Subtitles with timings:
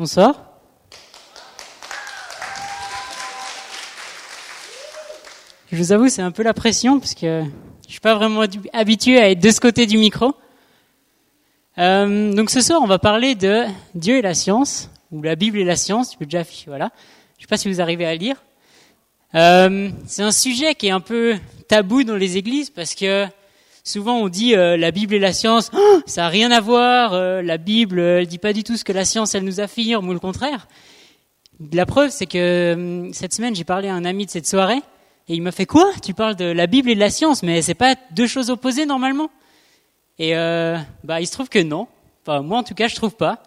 [0.00, 0.34] Bonsoir.
[5.70, 7.44] Je vous avoue, c'est un peu la pression parce que
[7.86, 8.42] je suis pas vraiment
[8.72, 10.34] habitué à être de ce côté du micro.
[11.76, 15.58] Euh, donc ce soir, on va parler de Dieu et la science, ou la Bible
[15.58, 16.14] et la science.
[16.14, 16.90] Je peux déjà voilà.
[17.36, 18.42] Je sais pas si vous arrivez à lire.
[19.34, 21.36] Euh, c'est un sujet qui est un peu
[21.68, 23.26] tabou dans les églises parce que
[23.84, 27.14] souvent on dit euh, la Bible et la science, oh, ça a rien à voir.
[27.14, 30.08] Euh, la Bible, elle dit pas du tout ce que la science elle nous affirme
[30.08, 30.68] ou le contraire.
[31.72, 34.80] La preuve, c'est que hum, cette semaine, j'ai parlé à un ami de cette soirée
[35.28, 35.90] et il m'a fait quoi?
[36.02, 38.86] Tu parles de la Bible et de la science, mais c'est pas deux choses opposées
[38.86, 39.30] normalement?
[40.18, 41.88] Et euh, bah, il se trouve que non.
[42.26, 43.42] Moi en tout cas, je trouve pas.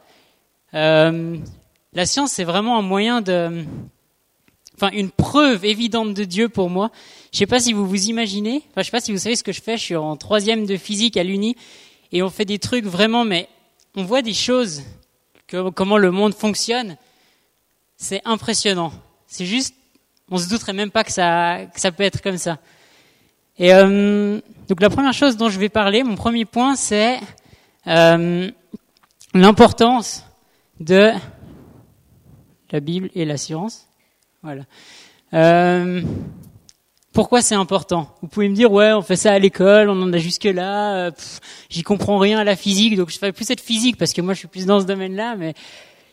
[0.73, 3.63] La science, c'est vraiment un moyen de,
[4.89, 6.91] une preuve évidente de Dieu pour moi.
[7.31, 8.63] Je sais pas si vous vous imaginez.
[8.71, 9.77] Enfin, je sais pas si vous savez ce que je fais.
[9.77, 11.55] Je suis en troisième de physique à l'Uni
[12.11, 13.47] et on fait des trucs vraiment, mais
[13.95, 14.83] on voit des choses,
[15.47, 16.97] comment le monde fonctionne.
[17.97, 18.91] C'est impressionnant.
[19.27, 19.75] C'est juste
[20.29, 22.57] on se douterait même pas que ça, que ça peut être comme ça.
[23.59, 27.19] Et euh, donc la première chose dont je vais parler, mon premier point, c'est
[27.87, 28.49] euh,
[29.33, 30.25] l'importance
[30.79, 31.11] de
[32.71, 33.87] la Bible et la science.
[34.43, 34.63] Voilà.
[35.33, 36.01] Euh,
[37.13, 38.13] pourquoi c'est important?
[38.21, 41.11] Vous pouvez me dire ouais, on fait ça à l'école, on en a jusque là.
[41.69, 44.33] J'y comprends rien à la physique, donc je fais plus cette physique parce que moi
[44.33, 45.53] je suis plus dans ce domaine-là, mais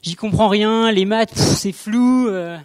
[0.02, 0.92] j'y comprends rien.
[0.92, 2.28] Les maths, c'est flou.
[2.28, 2.56] Euh,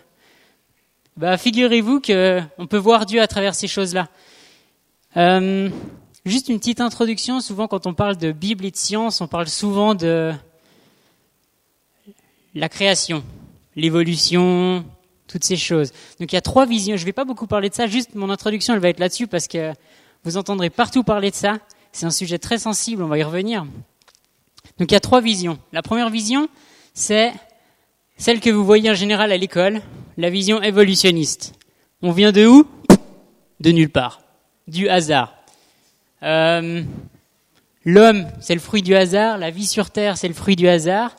[1.17, 4.09] bah, figurez-vous que on peut voir Dieu à travers ces choses-là.
[5.17, 5.69] Euh,
[6.25, 7.39] juste une petite introduction.
[7.39, 10.33] Souvent, quand on parle de Bible et de science, on parle souvent de
[12.53, 13.23] la création,
[13.75, 14.85] l'évolution,
[15.27, 15.91] toutes ces choses.
[16.19, 16.95] Donc, il y a trois visions.
[16.95, 17.87] Je ne vais pas beaucoup parler de ça.
[17.87, 19.73] Juste mon introduction, elle va être là-dessus parce que
[20.23, 21.57] vous entendrez partout parler de ça.
[21.91, 23.03] C'est un sujet très sensible.
[23.03, 23.65] On va y revenir.
[24.77, 25.57] Donc, il y a trois visions.
[25.71, 26.47] La première vision,
[26.93, 27.33] c'est
[28.17, 29.81] celle que vous voyez en général à l'école,
[30.17, 31.53] la vision évolutionniste.
[32.01, 32.67] On vient de où?
[33.59, 34.21] De nulle part,
[34.67, 35.33] du hasard.
[36.23, 36.83] Euh,
[37.85, 39.37] L'homme, c'est le fruit du hasard.
[39.37, 41.15] La vie sur Terre, c'est le fruit du hasard.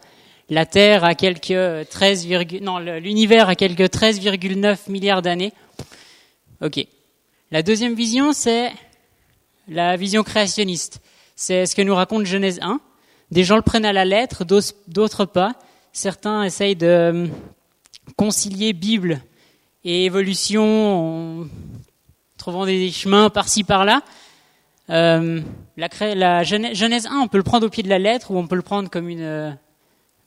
[0.48, 2.28] La Terre a quelques 13,
[2.62, 5.52] non, l'univers a quelques 13,9 milliards d'années.
[6.62, 6.86] Ok.
[7.50, 8.70] La deuxième vision, c'est
[9.66, 11.00] la vision créationniste.
[11.34, 12.80] C'est ce que nous raconte Genèse 1.
[13.32, 15.54] Des gens le prennent à la lettre, d'autres pas.
[15.92, 17.28] Certains essayent de
[18.16, 19.20] concilier Bible
[19.84, 21.46] et évolution en
[22.38, 24.02] trouvant des chemins par-ci par-là.
[24.90, 25.40] Euh,
[25.76, 28.54] la, Genèse 1, on peut le prendre au pied de la lettre ou on peut
[28.54, 29.56] le prendre comme une,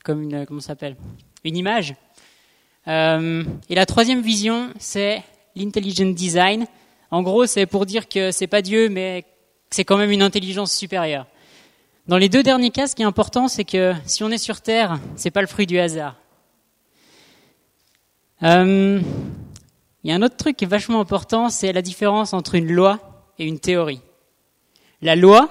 [0.04, 0.96] comme une, comment s'appelle,
[1.44, 1.96] une image.
[2.88, 5.24] Euh, et la troisième vision, c'est
[5.56, 6.66] l'intelligent design.
[7.12, 9.26] En gros, c'est pour dire que c'est pas Dieu, mais
[9.70, 11.28] c'est quand même une intelligence supérieure.
[12.08, 14.62] Dans les deux derniers cas, ce qui est important, c'est que si on est sur
[14.62, 16.16] Terre, c'est pas le fruit du hasard.
[18.42, 19.00] Euh,
[20.04, 22.72] il y a un autre truc qui est vachement important, c'est la différence entre une
[22.72, 23.00] loi
[23.38, 24.02] et une théorie.
[25.02, 25.50] La loi,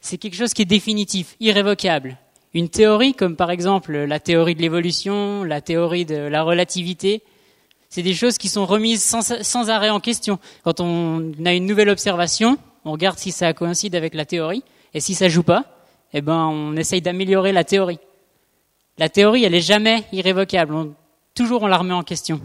[0.00, 2.18] c'est quelque chose qui est définitif, irrévocable.
[2.54, 7.22] Une théorie, comme par exemple la théorie de l'évolution, la théorie de la relativité,
[7.88, 10.38] c'est des choses qui sont remises sans, arrêt en question.
[10.64, 14.62] Quand on a une nouvelle observation, on regarde si ça coïncide avec la théorie,
[14.94, 15.64] et si ça joue pas,
[16.12, 17.98] eh ben on essaye d'améliorer la théorie.
[18.98, 20.74] La théorie, elle est jamais irrévocable
[21.38, 22.40] toujours on la remet en question.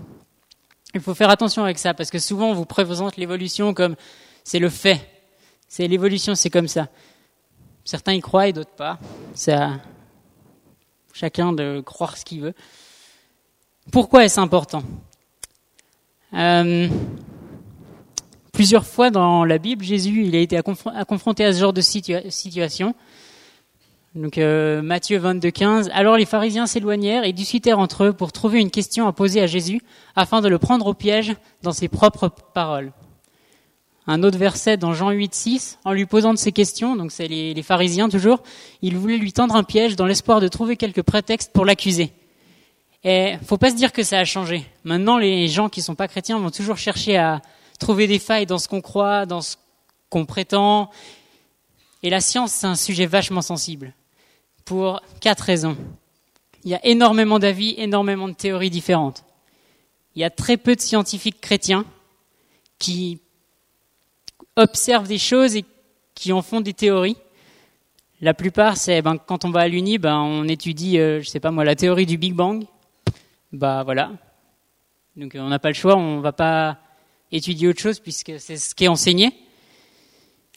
[0.93, 3.95] Il faut faire attention avec ça, parce que souvent on vous présente l'évolution comme
[4.43, 5.09] c'est le fait.
[5.67, 6.89] C'est l'évolution, c'est comme ça.
[7.83, 8.99] Certains y croient et d'autres pas.
[9.47, 9.71] À
[11.13, 12.53] chacun de croire ce qu'il veut.
[13.91, 14.83] Pourquoi est-ce important
[16.33, 16.89] euh,
[18.51, 20.59] Plusieurs fois dans la Bible, Jésus il a été
[21.07, 22.95] confronté à ce genre de situation.
[24.15, 25.89] Donc euh, Matthieu 22, 15.
[25.91, 29.47] Alors les pharisiens s'éloignèrent et discutèrent entre eux pour trouver une question à poser à
[29.47, 29.81] Jésus
[30.15, 32.91] afin de le prendre au piège dans ses propres paroles.
[34.05, 37.27] Un autre verset dans Jean 8, 6, en lui posant de ces questions, donc c'est
[37.27, 38.43] les, pharisiens toujours,
[38.81, 42.11] il voulait lui tendre un piège dans l'espoir de trouver quelques prétextes pour l'accuser.
[43.05, 44.65] Et faut pas se dire que ça a changé.
[44.83, 47.41] Maintenant, les gens qui sont pas chrétiens vont toujours chercher à
[47.79, 49.55] trouver des failles dans ce qu'on croit, dans ce
[50.09, 50.89] qu'on prétend.
[52.01, 53.93] Et la science, c'est un sujet vachement sensible
[54.65, 55.77] pour quatre raisons.
[56.65, 59.23] Il y a énormément d'avis, énormément de théories différentes.
[60.15, 61.85] Il y a très peu de scientifiques chrétiens
[62.79, 63.19] qui
[64.55, 65.65] observent des choses et
[66.15, 67.17] qui en font des théories.
[68.21, 71.39] La plupart, c'est ben, quand on va à l'Uni, ben, on étudie, euh, je sais
[71.39, 72.63] pas moi, la théorie du Big Bang.
[73.51, 74.11] Bah voilà.
[75.15, 76.79] Donc on n'a pas le choix, on va pas
[77.31, 79.31] étudier autre chose puisque c'est ce qui est enseigné.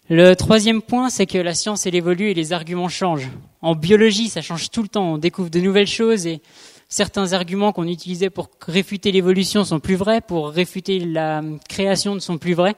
[0.09, 3.29] Le troisième point, c'est que la science, elle évolue et les arguments changent.
[3.61, 5.15] En biologie, ça change tout le temps.
[5.15, 6.41] On découvre de nouvelles choses et
[6.89, 12.21] certains arguments qu'on utilisait pour réfuter l'évolution sont plus vrais, pour réfuter la création ne
[12.21, 12.77] sont plus vrais.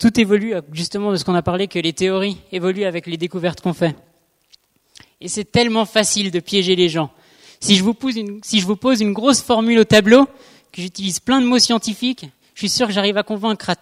[0.00, 3.60] Tout évolue justement de ce qu'on a parlé, que les théories évoluent avec les découvertes
[3.60, 3.94] qu'on fait.
[5.20, 7.10] Et c'est tellement facile de piéger les gens.
[7.60, 10.26] Si je vous pose une, si je vous pose une grosse formule au tableau,
[10.72, 13.72] que j'utilise plein de mots scientifiques, je suis sûr que j'arrive à convaincre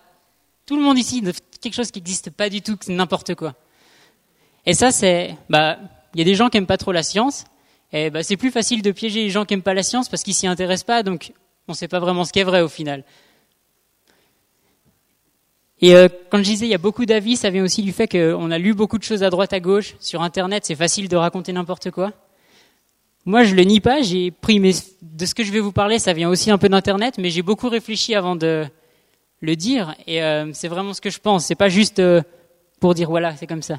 [0.67, 3.37] tout le monde ici de quelque chose qui n'existe pas du tout, que c'est n'importe
[3.37, 3.55] quoi.
[4.67, 5.79] Et ça, c'est, bah,
[6.15, 7.45] il y a des gens qui aiment pas trop la science,
[7.93, 10.25] et bah, c'est plus facile de piéger les gens qui aiment pas la science parce
[10.25, 11.33] qu'ils s'y intéressent pas, donc
[11.69, 13.05] on sait pas vraiment ce qui est vrai au final.
[15.81, 18.09] Et euh, quand je disais il y a beaucoup d'avis, ça vient aussi du fait
[18.09, 20.65] qu'on a lu beaucoup de choses à droite à gauche sur Internet.
[20.67, 22.13] C'est facile de raconter n'importe quoi.
[23.25, 24.01] Moi, je le nie pas.
[24.03, 24.73] J'ai pris mes...
[25.03, 27.43] de ce que je vais vous parler, ça vient aussi un peu d'Internet, mais j'ai
[27.43, 28.65] beaucoup réfléchi avant de
[29.41, 29.95] le dire.
[30.07, 31.45] Et euh, c'est vraiment ce que je pense.
[31.45, 32.23] C'est pas juste euh,
[32.81, 33.79] pour dire voilà, c'est comme ça.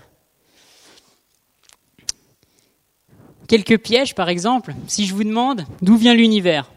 [3.47, 4.75] Quelques pièges, par exemple.
[4.87, 6.71] Si je vous demande d'où vient l'univers,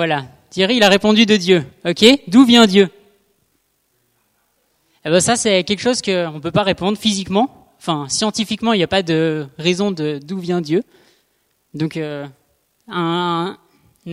[0.00, 0.24] Voilà.
[0.48, 1.62] Thierry, il a répondu de Dieu.
[1.84, 2.02] Ok?
[2.26, 2.88] D'où vient Dieu?
[5.04, 7.68] Eh ben ça, c'est quelque chose qu'on ne peut pas répondre physiquement.
[7.76, 10.84] Enfin, scientifiquement, il n'y a pas de raison de d'où vient Dieu.
[11.74, 12.26] Donc, euh,
[12.88, 13.58] un,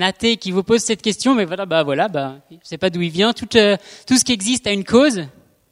[0.01, 3.09] athée qui vous pose cette question, mais voilà, bah voilà, bah, c'est pas d'où il
[3.09, 3.31] vient.
[3.31, 5.23] Tout, euh, tout ce qui existe a une cause.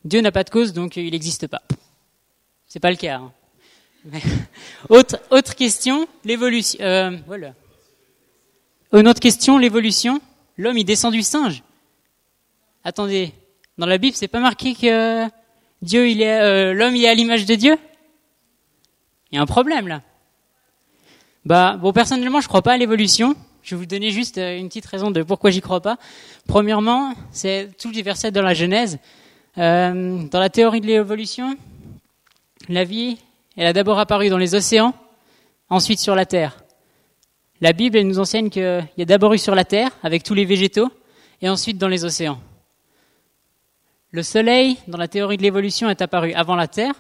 [0.06, 1.62] Dieu n'a pas de cause, donc il n'existe pas.
[2.68, 3.20] C'est pas le cas.
[3.20, 3.34] Hein.
[4.88, 6.80] autre, autre question, l'évolution.
[6.80, 7.54] Euh, voilà.
[8.96, 10.22] Une autre question, l'évolution.
[10.58, 11.64] L'homme, il descend du singe.
[12.86, 13.34] Attendez,
[13.78, 15.26] dans la Bible, c'est pas marqué que
[15.82, 17.78] Dieu, il est, euh, l'homme, il est à l'image de Dieu?
[19.32, 20.02] Il y a un problème là.
[21.44, 23.36] Bah, bon, personnellement, je crois pas à l'évolution.
[23.64, 25.98] Je vais vous donner juste euh, une petite raison de pourquoi j'y crois pas.
[26.48, 29.00] Premièrement, c'est tous les versets dans la Genèse.
[29.58, 31.58] Euh, dans la théorie de l'évolution,
[32.70, 33.18] la vie,
[33.58, 34.94] elle a d'abord apparu dans les océans,
[35.70, 36.65] ensuite sur la terre.
[37.62, 40.44] La Bible, nous enseigne qu'il y a d'abord eu sur la terre, avec tous les
[40.46, 40.90] végétaux,
[41.42, 42.40] et ensuite dans les océans.
[44.12, 46.94] Le Soleil, dans la théorie de l'évolution, est apparu avant la Terre.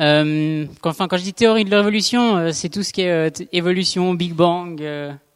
[0.00, 3.30] Euh, enfin, quand je dis théorie de l'évolution, euh, c'est tout ce qui est euh,
[3.52, 4.78] évolution, Big Bang,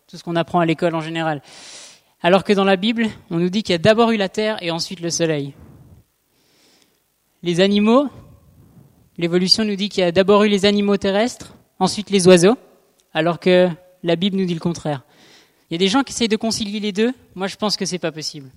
[0.06, 1.42] tout ce qu'on apprend à l'école en général.
[2.22, 4.62] Alors que dans la Bible, on nous dit qu'il y a d'abord eu la Terre
[4.62, 5.54] et ensuite le Soleil.
[7.42, 8.08] Les animaux,
[9.18, 12.56] l'évolution nous dit qu'il y a d'abord eu les animaux terrestres, ensuite les oiseaux,
[13.14, 13.69] alors que
[14.03, 15.05] la Bible nous dit le contraire.
[15.70, 17.12] Il y a des gens qui essayent de concilier les deux.
[17.35, 18.50] Moi, je pense que c'est pas possible.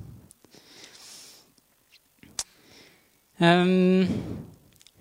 [3.42, 4.06] Euh,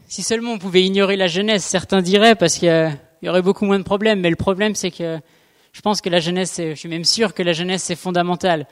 [0.06, 3.78] si seulement on pouvait ignorer la jeunesse, certains diraient, parce qu'il y aurait beaucoup moins
[3.78, 4.20] de problèmes.
[4.20, 5.18] Mais le problème, c'est que
[5.72, 8.68] je pense que la jeunesse, je suis même sûr que la jeunesse, c'est fondamental.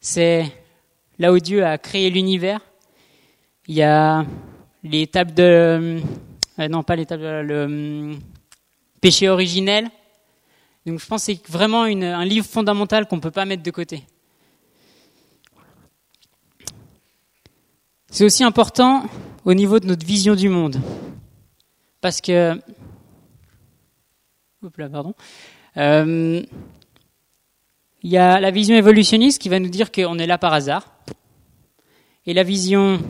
[0.00, 0.52] C'est
[1.18, 2.60] là où Dieu a créé l'univers.
[3.66, 4.26] Il y a
[4.84, 6.00] les tables de,
[6.58, 8.16] euh, non pas les tables, de,
[9.06, 9.88] péché originel.
[10.84, 13.70] Donc je pense que c'est vraiment un livre fondamental qu'on ne peut pas mettre de
[13.70, 14.02] côté.
[18.10, 19.04] C'est aussi important
[19.44, 20.80] au niveau de notre vision du monde.
[22.00, 22.60] Parce que.
[24.76, 25.14] pardon.
[25.76, 26.42] Euh,
[28.02, 30.96] il y a la vision évolutionniste qui va nous dire qu'on est là par hasard.
[32.26, 33.00] Et la vision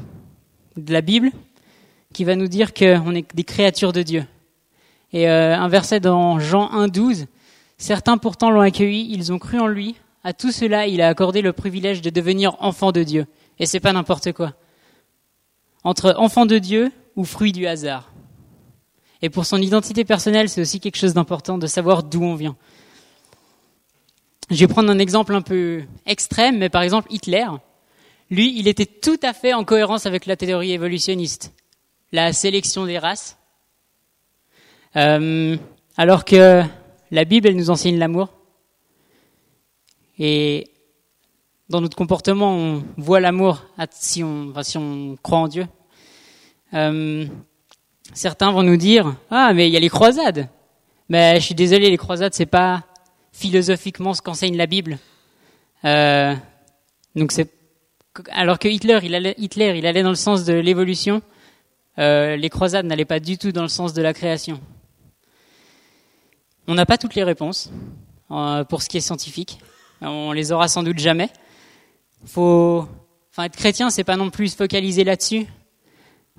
[0.77, 1.31] de la Bible
[2.13, 4.27] qui va nous dire qu'on est des créatures de Dieu.
[5.13, 7.27] Et euh, un verset dans Jean 1,12
[7.79, 9.97] Certains pourtant l'ont accueilli, ils ont cru en lui.
[10.25, 13.27] À tout cela, il a accordé le privilège de devenir enfant de Dieu.
[13.59, 14.55] Et c'est pas n'importe quoi.
[15.85, 18.11] Entre enfant de Dieu ou fruit du hasard.
[19.23, 22.57] Et pour son identité personnelle, c'est aussi quelque chose d'important de savoir d'où on vient.
[24.51, 27.47] Je vais prendre un exemple un peu extrême, mais par exemple Hitler,
[28.31, 31.53] lui, il était tout à fait en cohérence avec la théorie évolutionniste.
[32.13, 33.39] La sélection des races.
[34.97, 35.57] Euh,
[35.97, 36.63] alors que
[37.11, 38.31] la Bible, nous enseigne l'amour.
[40.19, 40.69] Et
[41.69, 45.67] dans notre comportement, on voit l'amour si on, croit en Dieu.
[46.75, 47.27] Euh,
[48.13, 50.49] certains vont nous dire ah mais il y a les croisades.
[51.09, 52.85] Mais je suis désolé, les croisades c'est pas
[53.33, 54.99] philosophiquement ce qu'enseigne la Bible.
[55.85, 56.35] Euh,
[57.15, 57.53] donc c'est
[58.31, 61.21] alors que Hitler il allait, Hitler il allait dans le sens de l'évolution.
[61.99, 64.61] Les croisades n'allaient pas du tout dans le sens de la création.
[66.69, 67.71] On n'a pas toutes les réponses
[68.31, 69.61] euh, pour ce qui est scientifique.
[70.01, 71.31] On les aura sans doute jamais.
[72.25, 72.89] Faut,
[73.39, 75.47] être chrétien, c'est pas non plus se focaliser là-dessus,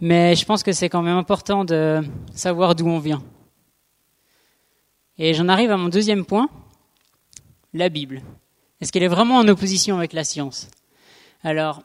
[0.01, 2.03] mais je pense que c'est quand même important de
[2.33, 3.23] savoir d'où on vient.
[5.17, 6.49] Et j'en arrive à mon deuxième point,
[7.73, 8.21] la Bible.
[8.81, 10.69] Est-ce qu'elle est vraiment en opposition avec la science?
[11.43, 11.83] Alors,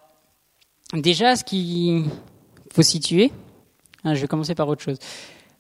[0.93, 2.05] déjà, ce qu'il
[2.73, 3.31] faut situer,
[4.05, 4.99] hein, je vais commencer par autre chose.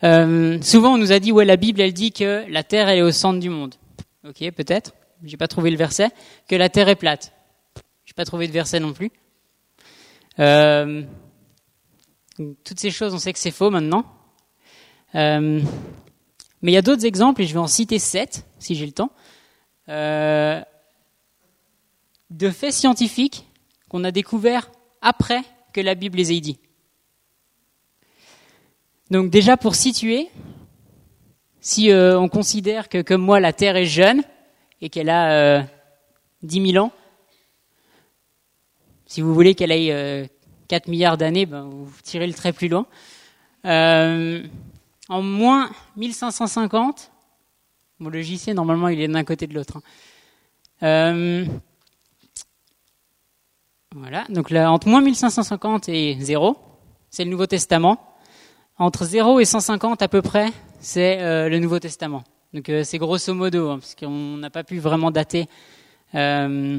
[0.04, 3.02] Euh, souvent, on nous a dit, ouais, la Bible, elle dit que la Terre, est
[3.02, 3.75] au centre du monde.
[4.26, 4.94] Ok, peut-être.
[5.25, 6.11] J'ai pas trouvé le verset.
[6.49, 7.32] Que la Terre est plate.
[8.04, 9.11] J'ai pas trouvé de verset non plus.
[10.38, 11.02] Euh,
[12.64, 14.04] toutes ces choses, on sait que c'est faux maintenant.
[15.14, 15.61] Euh,
[16.62, 18.92] mais il y a d'autres exemples, et je vais en citer sept, si j'ai le
[18.92, 19.12] temps,
[19.88, 20.64] de
[22.50, 23.47] faits scientifiques
[23.88, 25.42] qu'on a découverts après
[25.73, 26.59] que la Bible les ait dit.
[29.12, 30.31] Donc déjà pour situer,
[31.61, 34.23] si euh, on considère que comme moi la Terre est jeune
[34.81, 35.62] et qu'elle a euh,
[36.42, 36.92] 10 000 ans,
[39.04, 40.31] si vous voulez qu'elle ait
[40.69, 42.87] 4 milliards d'années, ben, vous tirez le trait plus loin.
[43.66, 44.42] Euh,
[45.11, 47.12] en moins 1550,
[47.99, 49.76] mon logiciel normalement il est d'un côté de l'autre.
[49.76, 49.83] Hein.
[50.85, 51.45] Euh,
[53.95, 56.57] voilà, donc là, entre moins 1550 et 0,
[57.11, 58.12] c'est le Nouveau Testament.
[58.79, 60.50] Entre 0 et 150 à peu près,
[60.81, 62.25] c'est euh, le Nouveau Testament.
[62.52, 65.47] Donc euh, c'est grosso modo, hein, parce qu'on n'a pas pu vraiment dater
[66.14, 66.79] euh,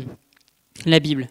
[0.86, 1.30] la Bible.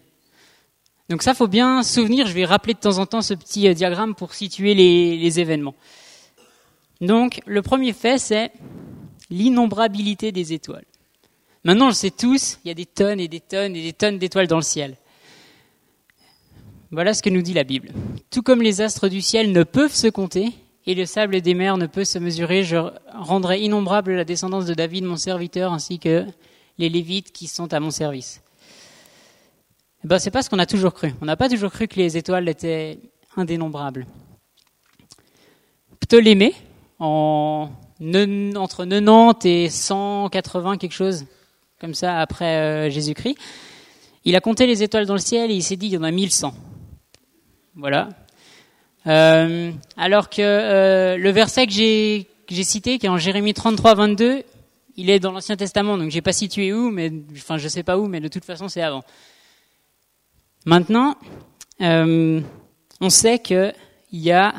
[1.09, 2.27] Donc ça, faut bien souvenir.
[2.27, 5.75] Je vais rappeler de temps en temps ce petit diagramme pour situer les, les événements.
[7.01, 8.53] Donc le premier fait, c'est
[9.31, 10.85] l'innombrabilité des étoiles.
[11.65, 13.93] Maintenant, on le sait tous, il y a des tonnes et des tonnes et des
[13.93, 14.97] tonnes d'étoiles dans le ciel.
[16.93, 17.89] Voilà ce que nous dit la Bible.
[18.31, 20.53] Tout comme les astres du ciel ne peuvent se compter,
[20.85, 22.77] et le sable des mers ne peut se mesurer, je
[23.15, 26.27] rendrai innombrable la descendance de David, mon serviteur, ainsi que
[26.77, 28.43] les Lévites qui sont à mon service.
[30.05, 31.15] Eh ben, c'est pas ce qu'on a toujours cru.
[31.23, 32.99] On n'a pas toujours cru que les étoiles étaient
[33.39, 34.07] indénombrables.
[36.01, 36.55] Ptolémée,
[36.99, 37.71] en,
[38.55, 41.25] entre 90 et 180, quelque chose
[41.81, 43.39] comme ça, après euh, Jésus-Christ,
[44.27, 46.03] il a compté les étoiles dans le ciel et il s'est dit il y en
[46.03, 46.53] a 1100.
[47.75, 48.11] Voilà.
[49.07, 54.43] Euh, alors que euh, le verset que j'ai cité, qui est en Jérémie 33, 22,
[54.97, 57.99] il est dans l'Ancien Testament, donc j'ai pas situé où, mais enfin je sais pas
[57.99, 59.03] où, mais de toute façon c'est avant.
[60.67, 61.17] Maintenant,
[61.81, 62.41] euh,
[63.01, 63.73] on sait qu'il
[64.13, 64.55] y a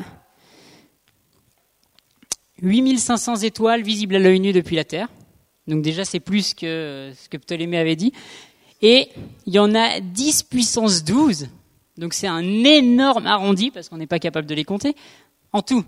[2.60, 5.08] 8500 étoiles visibles à l'œil nu depuis la Terre.
[5.66, 8.12] Donc déjà c'est plus que ce que Ptolémée avait dit.
[8.82, 9.08] Et
[9.46, 11.48] il y en a 10 puissance 12
[11.96, 14.94] donc c'est un énorme arrondi, parce qu'on n'est pas capable de les compter,
[15.52, 15.84] en tout.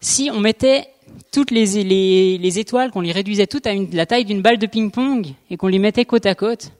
[0.00, 0.88] Si on mettait
[1.32, 5.34] toutes les, les, étoiles, qu'on les réduisait toutes à la taille d'une balle de ping-pong
[5.50, 6.72] et qu'on les mettait côte à côte,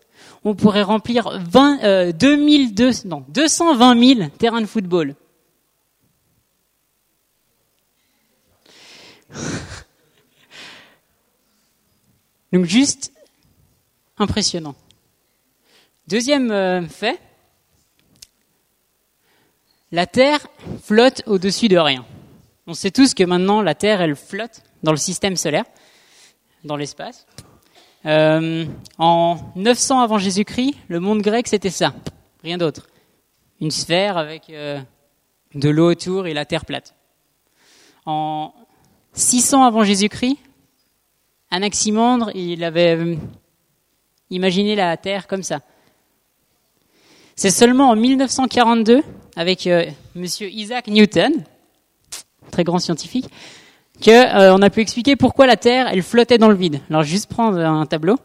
[0.44, 5.14] on pourrait remplir 20, euh, 2002, non, 220 000 terrains de football.
[12.52, 13.12] Donc juste
[14.18, 14.74] impressionnant.
[16.08, 17.18] Deuxième euh, fait,
[19.90, 20.46] la Terre
[20.84, 22.06] flotte au-dessus de rien.
[22.68, 25.64] On sait tous que maintenant la Terre, elle flotte dans le système solaire,
[26.62, 27.26] dans l'espace.
[28.04, 28.66] Euh,
[28.98, 31.92] en 900 avant Jésus-Christ, le monde grec, c'était ça,
[32.44, 32.86] rien d'autre.
[33.60, 34.78] Une sphère avec euh,
[35.56, 36.94] de l'eau autour et la Terre plate.
[38.04, 38.54] En
[39.14, 40.38] 600 avant Jésus-Christ,
[41.50, 43.18] Anaximandre, il avait
[44.30, 45.62] imaginé la Terre comme ça.
[47.38, 49.02] C'est seulement en 1942,
[49.36, 51.44] avec euh, Monsieur Isaac Newton,
[52.50, 53.28] très grand scientifique,
[54.00, 56.80] que euh, on a pu expliquer pourquoi la Terre elle flottait dans le vide.
[56.88, 58.16] Alors juste prendre un tableau.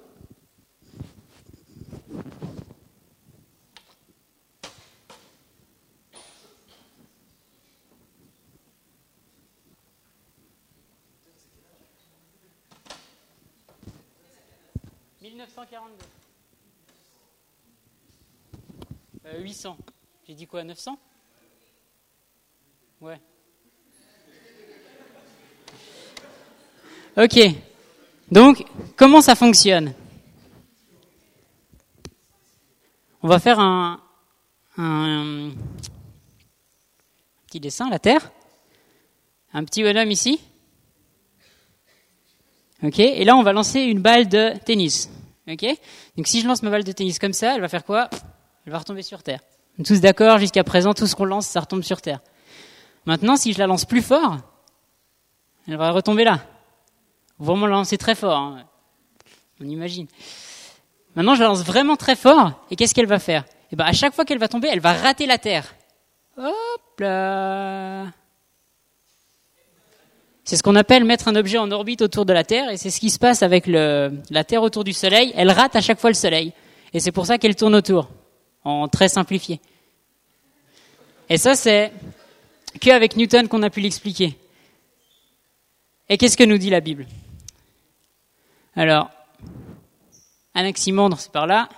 [15.21, 16.05] «1942.
[19.39, 19.77] 800.
[19.79, 19.91] Euh,
[20.27, 20.97] J'ai dit quoi 900
[23.01, 23.19] Ouais.
[27.17, 27.39] Ok.
[28.29, 28.63] Donc,
[28.95, 29.93] comment ça fonctionne?
[33.23, 34.01] On va faire un,
[34.77, 35.51] un,
[37.47, 38.31] petit dessin, la Terre.
[39.53, 40.39] Un petit bonhomme ici.
[42.83, 42.99] Ok.
[42.99, 45.09] Et là, on va lancer une balle de tennis.
[45.47, 45.65] Ok.
[46.17, 48.09] Donc, si je lance ma balle de tennis comme ça, elle va faire quoi?
[48.65, 49.41] Elle va retomber sur Terre.
[49.83, 52.19] Tous d'accord, jusqu'à présent, tout ce qu'on lance, ça retombe sur Terre.
[53.05, 54.37] Maintenant, si je la lance plus fort,
[55.67, 56.39] elle va retomber là.
[57.39, 58.37] Vraiment la lancer très fort.
[58.37, 58.63] Hein.
[59.59, 60.07] On imagine.
[61.15, 63.45] Maintenant, je la lance vraiment très fort, et qu'est-ce qu'elle va faire?
[63.71, 65.73] Eh ben, à chaque fois qu'elle va tomber, elle va rater la Terre.
[66.37, 68.05] Hop là
[70.43, 72.91] C'est ce qu'on appelle mettre un objet en orbite autour de la Terre, et c'est
[72.91, 75.33] ce qui se passe avec la Terre autour du Soleil.
[75.35, 76.53] Elle rate à chaque fois le Soleil,
[76.93, 78.09] et c'est pour ça qu'elle tourne autour
[78.63, 79.59] en très simplifié.
[81.29, 81.91] Et ça, c'est
[82.79, 84.37] qu'avec Newton qu'on a pu l'expliquer.
[86.09, 87.07] Et qu'est-ce que nous dit la Bible?
[88.75, 89.09] Alors,
[90.53, 91.69] Anaximandre, c'est par là,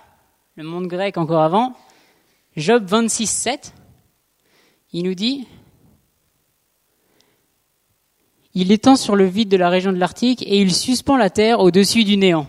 [0.56, 1.76] le monde grec encore avant,
[2.56, 3.74] Job 26, 7,
[4.92, 5.46] il nous dit
[8.54, 11.60] Il étend sur le vide de la région de l'Arctique et il suspend la terre
[11.60, 12.46] au-dessus du néant.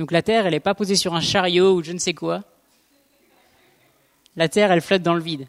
[0.00, 2.42] Donc la terre, elle n'est pas posée sur un chariot ou je ne sais quoi.
[4.34, 5.46] La terre, elle flotte dans le vide.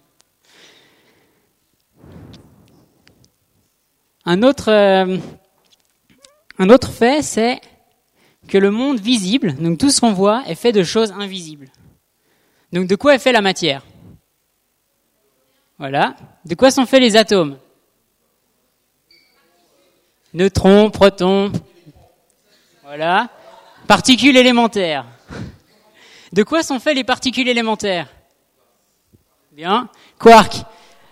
[4.26, 5.18] Un autre, euh,
[6.60, 7.62] un autre fait, c'est
[8.50, 11.70] que le monde visible, donc tout ce qu'on voit, est fait de choses invisibles.
[12.74, 13.86] Donc de quoi est fait la matière?
[15.80, 16.18] Voilà.
[16.44, 17.58] De quoi sont faits les atomes?
[20.34, 21.54] Neutrons, protons.
[22.84, 23.30] Voilà.
[23.92, 25.06] Particules élémentaires.
[26.32, 28.08] De quoi sont faits les particules élémentaires?
[29.52, 29.90] Bien.
[30.18, 30.64] Quark.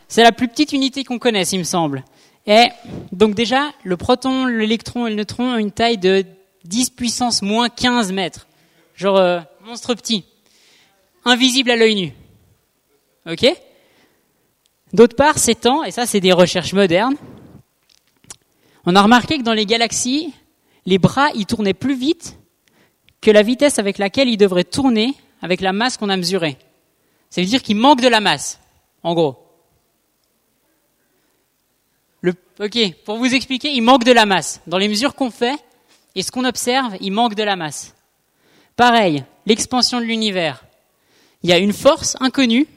[0.07, 2.05] C'est la plus petite unité qu'on connaisse, il me semble.
[2.47, 2.67] Et
[3.11, 6.23] donc déjà, le proton, l'électron et le neutron ont une taille de
[6.63, 8.47] 10 puissance moins 15 mètres.
[8.95, 10.23] Genre euh, monstre petit.
[11.25, 12.13] Invisible à l'œil nu.
[13.29, 13.45] Ok?
[14.93, 17.17] D'autre part, temps, et ça c'est des recherches modernes,
[18.85, 20.33] on a remarqué que dans les galaxies,
[20.85, 22.38] les bras ils tournaient plus vite
[23.21, 26.57] que la vitesse avec laquelle ils devraient tourner avec la masse qu'on a mesurée.
[27.29, 28.59] Ça veut dire qu'il manque de la masse,
[29.03, 29.49] en gros.
[32.59, 34.61] Ok, pour vous expliquer, il manque de la masse.
[34.67, 35.57] Dans les mesures qu'on fait
[36.13, 37.95] et ce qu'on observe, il manque de la masse.
[38.75, 40.65] Pareil, l'expansion de l'univers.
[41.41, 42.67] Il y a une force inconnue,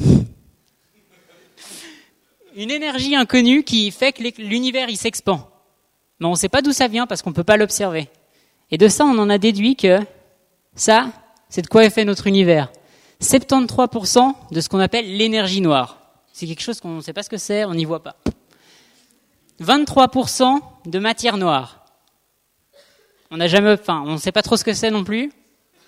[0.00, 0.24] une
[2.70, 5.46] énergie inconnue qui fait que l'univers il s'expand.
[6.18, 8.08] Mais on ne sait pas d'où ça vient parce qu'on ne peut pas l'observer.
[8.70, 10.00] Et de ça, on en a déduit que
[10.74, 11.12] ça,
[11.48, 12.72] c'est de quoi est fait notre univers.
[13.20, 16.00] 73% de ce qu'on appelle l'énergie noire.
[16.32, 18.16] C'est quelque chose qu'on ne sait pas ce que c'est, on n'y voit pas.
[19.60, 21.84] 23% de matière noire.
[23.30, 25.30] On n'a jamais, enfin, on ne sait pas trop ce que c'est non plus,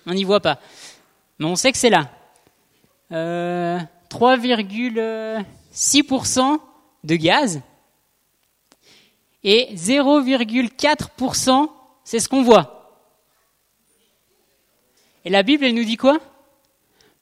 [0.05, 0.59] on n'y voit pas.
[1.39, 2.11] Mais on sait que c'est là.
[3.11, 6.59] Euh, 3,6%
[7.03, 7.61] de gaz
[9.43, 11.69] et 0,4%
[12.07, 12.76] c'est ce qu'on voit.
[15.27, 16.19] Et la Bible, elle nous dit quoi?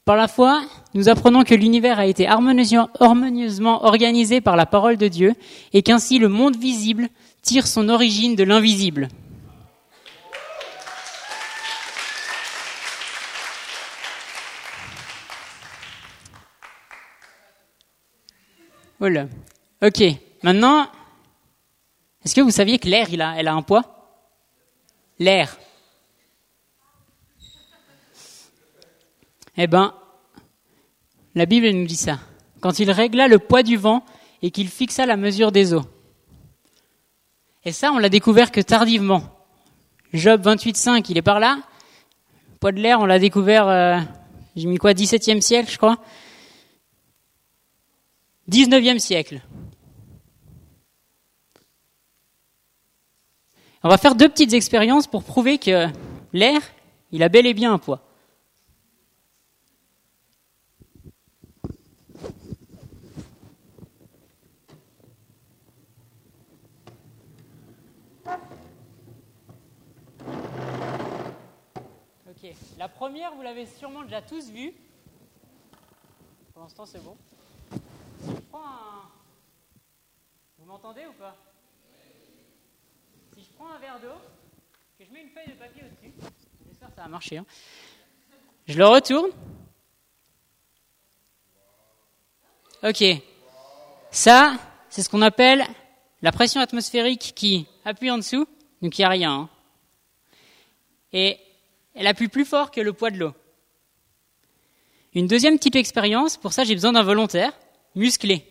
[0.05, 0.61] Par la foi,
[0.93, 5.33] nous apprenons que l'univers a été harmonieusement organisé par la parole de Dieu
[5.73, 7.09] et qu'ainsi le monde visible
[7.41, 9.07] tire son origine de l'invisible.
[18.99, 19.25] Voilà.
[19.81, 20.03] Ok.
[20.43, 20.87] Maintenant,
[22.23, 23.83] est-ce que vous saviez que l'air, elle a un poids?
[25.17, 25.57] L'air.
[29.57, 29.93] Eh bien,
[31.33, 32.19] la Bible nous dit ça.
[32.61, 34.03] Quand il régla le poids du vent
[34.41, 35.85] et qu'il fixa la mesure des eaux.
[37.63, 39.23] Et ça, on l'a découvert que tardivement.
[40.13, 41.59] Job 28.5, il est par là.
[42.59, 43.99] Poids de l'air, on l'a découvert, euh,
[44.55, 45.97] j'ai mis quoi, 17e siècle, je crois.
[48.49, 49.41] 19e siècle.
[53.83, 55.87] On va faire deux petites expériences pour prouver que
[56.33, 56.59] l'air,
[57.11, 58.01] il a bel et bien un poids.
[72.27, 72.51] Ok,
[72.86, 74.71] la première, vous l'avez sûrement déjà tous vue.
[76.54, 77.17] Pour l'instant, c'est bon.
[77.71, 79.10] Je prends un...
[80.60, 81.36] Vous m'entendez ou pas?
[83.36, 84.21] Je prends un verre d'eau,
[85.00, 86.13] que je mets une feuille de papier au-dessus,
[86.67, 87.38] j'espère que ça va marcher.
[87.38, 87.45] Hein.
[88.67, 89.32] Je le retourne.
[92.84, 93.04] Ok.
[94.12, 95.65] Ça, c'est ce qu'on appelle
[96.21, 98.48] la pression atmosphérique qui appuie en dessous,
[98.84, 99.34] donc il n'y a rien.
[99.34, 99.50] Hein.
[101.13, 101.39] Et
[101.95, 103.34] elle appuie plus fort que le poids de l'eau.
[105.13, 107.53] Une deuxième petite expérience, pour ça j'ai besoin d'un volontaire,
[107.95, 108.45] musclé.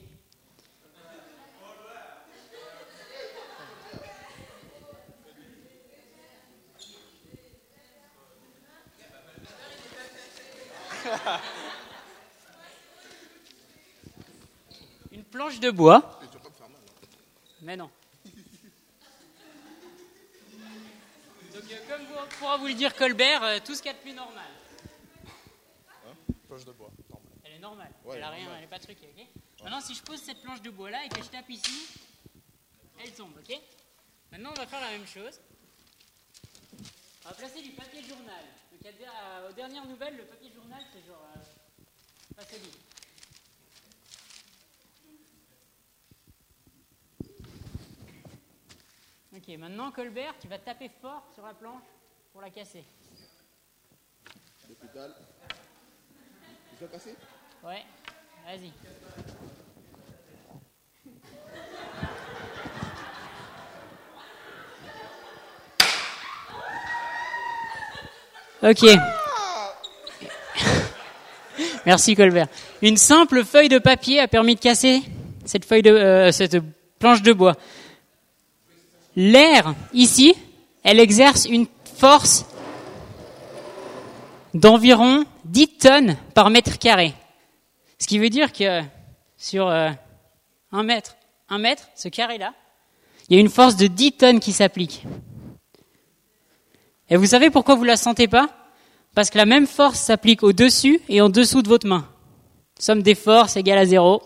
[15.12, 16.18] Une planche de bois.
[17.62, 17.90] Mais non.
[22.44, 24.44] pourra vous le dire Colbert, euh, tout ce qu'il y a de plus normal.
[26.06, 27.32] Hein planche de bois, normal.
[27.42, 29.08] Elle est normale, elle a rien, elle est pas truquée.
[29.62, 31.88] Maintenant, si je pose cette planche de bois là et que je tape ici,
[33.02, 33.58] elle tombe, ok
[34.30, 35.40] Maintenant, on va faire la même chose.
[37.24, 38.44] On va placer du papier journal.
[38.72, 41.26] Donc, euh, aux dernières nouvelles, le papier journal, c'est genre.
[41.34, 41.40] Euh,
[42.36, 42.74] pas solide.
[49.34, 51.93] Ok, maintenant Colbert, tu vas taper fort sur la planche
[52.34, 52.84] pour la casser.
[56.80, 57.14] Sont cassés
[57.64, 57.84] Ouais,
[58.44, 58.72] vas-y.
[68.62, 68.82] Ok.
[71.86, 72.48] Merci Colbert.
[72.82, 75.04] Une simple feuille de papier a permis de casser
[75.44, 76.56] cette feuille de euh, cette
[76.98, 77.54] planche de bois.
[79.14, 80.34] L'air ici,
[80.82, 82.44] elle exerce une force
[84.52, 87.14] d'environ 10 tonnes par mètre carré.
[87.98, 88.82] Ce qui veut dire que
[89.36, 89.90] sur euh,
[90.72, 91.16] un mètre,
[91.48, 92.52] un mètre, ce carré-là,
[93.28, 95.04] il y a une force de 10 tonnes qui s'applique.
[97.10, 98.48] Et vous savez pourquoi vous la sentez pas?
[99.14, 102.08] Parce que la même force s'applique au-dessus et en dessous de votre main.
[102.78, 104.22] Somme des forces égale à zéro.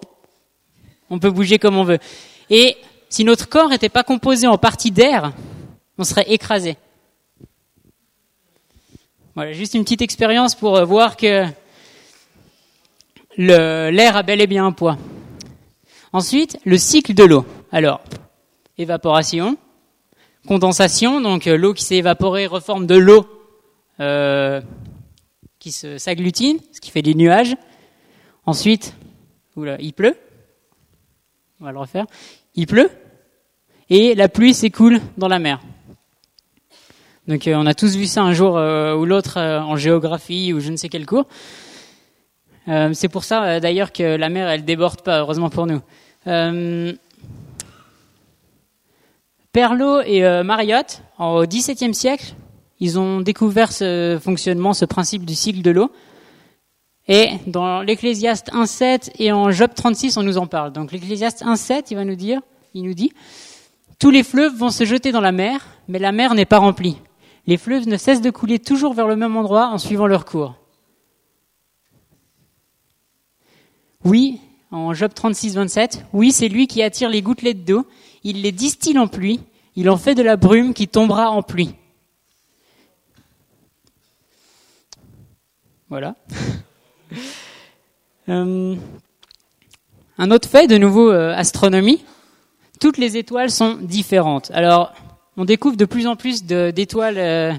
[1.10, 1.98] On peut bouger comme on veut.
[2.50, 2.76] Et
[3.08, 5.32] si notre corps n'était pas composé en partie d'air,
[5.98, 6.76] on serait écrasé.
[9.38, 11.44] Voilà, juste une petite expérience pour euh, voir que
[13.36, 14.98] l'air a bel et bien un poids.
[16.12, 17.46] Ensuite, le cycle de l'eau.
[17.70, 18.00] Alors,
[18.78, 19.56] évaporation,
[20.48, 23.28] condensation, donc euh, l'eau qui s'est évaporée reforme de l'eau
[24.00, 24.60] euh,
[25.60, 27.56] qui s'agglutine, ce qui fait des nuages.
[28.44, 28.96] Ensuite,
[29.54, 30.16] oula, il pleut.
[31.60, 32.06] On va le refaire.
[32.56, 32.90] Il pleut
[33.88, 35.60] et la pluie s'écoule dans la mer.
[37.28, 40.54] Donc euh, on a tous vu ça un jour euh, ou l'autre euh, en géographie
[40.54, 41.26] ou je ne sais quel cours.
[42.92, 45.80] C'est pour ça d'ailleurs que la mer elle déborde pas, heureusement pour nous.
[49.52, 52.34] Perlot et Mariotte, au XVIIe siècle,
[52.78, 55.90] ils ont découvert ce fonctionnement, ce principe du cycle de l'eau.
[57.08, 60.70] Et dans l'Ecclésiaste 1.7 et en Job 36, on nous en parle.
[60.74, 62.42] Donc l'Ecclésiaste 1.7, il va nous dire,
[62.74, 63.12] il nous dit,
[63.98, 66.98] tous les fleuves vont se jeter dans la mer, mais la mer n'est pas remplie.
[67.48, 70.54] Les fleuves ne cessent de couler toujours vers le même endroit en suivant leur cours.
[74.04, 74.38] Oui,
[74.70, 77.86] en Job 36, 27, oui, c'est lui qui attire les gouttelettes d'eau,
[78.22, 79.40] il les distille en pluie,
[79.76, 81.74] il en fait de la brume qui tombera en pluie.
[85.88, 86.14] Voilà.
[88.28, 88.76] Euh,
[90.18, 92.04] un autre fait, de nouveau euh, astronomie,
[92.78, 94.50] toutes les étoiles sont différentes.
[94.50, 94.92] Alors,
[95.38, 97.52] on découvre de plus en plus d'étoiles euh,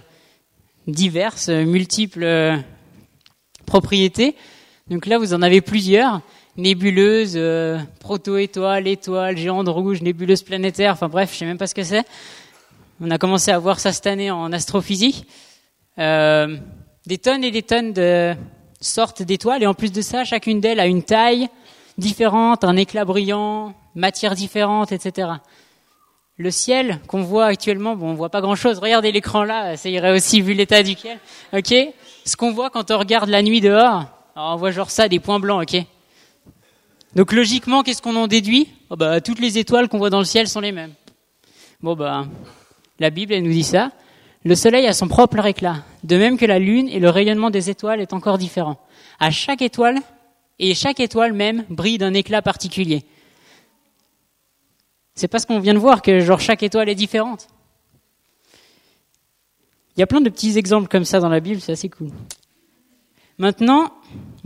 [0.86, 2.58] diverses, multiples euh,
[3.66, 4.36] propriétés.
[4.90, 6.22] Donc là, vous en avez plusieurs
[6.58, 10.92] nébuleuses, euh, proto-étoiles, étoiles, géantes rouges, nébuleuses planétaires.
[10.92, 12.04] Enfin bref, je sais même pas ce que c'est.
[13.00, 15.26] On a commencé à voir ça cette année en astrophysique.
[15.98, 18.36] Des tonnes et des tonnes de
[18.82, 21.48] sortes d'étoiles, et en plus de ça, chacune d'elles a une taille
[21.98, 25.30] différente, un éclat brillant, matière différente, etc.
[26.40, 28.80] Le ciel qu'on voit actuellement, bon, on voit pas grand-chose.
[28.80, 31.20] Regardez l'écran là, ça irait aussi vu l'état duquel.
[31.52, 31.76] Ok?
[32.24, 34.06] Ce qu'on voit quand on regarde la nuit dehors,
[34.38, 35.62] on voit genre ça, des points blancs.
[35.64, 35.84] Ok?
[37.14, 38.70] Donc logiquement, qu'est-ce qu'on en déduit?
[38.90, 40.94] Oh bah, Toutes les étoiles qu'on voit dans le ciel sont les mêmes.
[41.82, 42.26] Bon bah,
[43.00, 43.92] la Bible nous dit ça.
[44.46, 47.70] Le soleil a son propre éclat, de même que la lune et le rayonnement des
[47.70, 48.78] étoiles est encore différent.
[49.20, 49.98] À chaque étoile,
[50.58, 53.04] et chaque étoile même brille d'un éclat particulier.
[55.20, 57.50] C'est parce qu'on vient de voir que genre chaque étoile est différente.
[59.98, 62.12] Il y a plein de petits exemples comme ça dans la Bible, c'est assez cool.
[63.38, 63.92] Maintenant,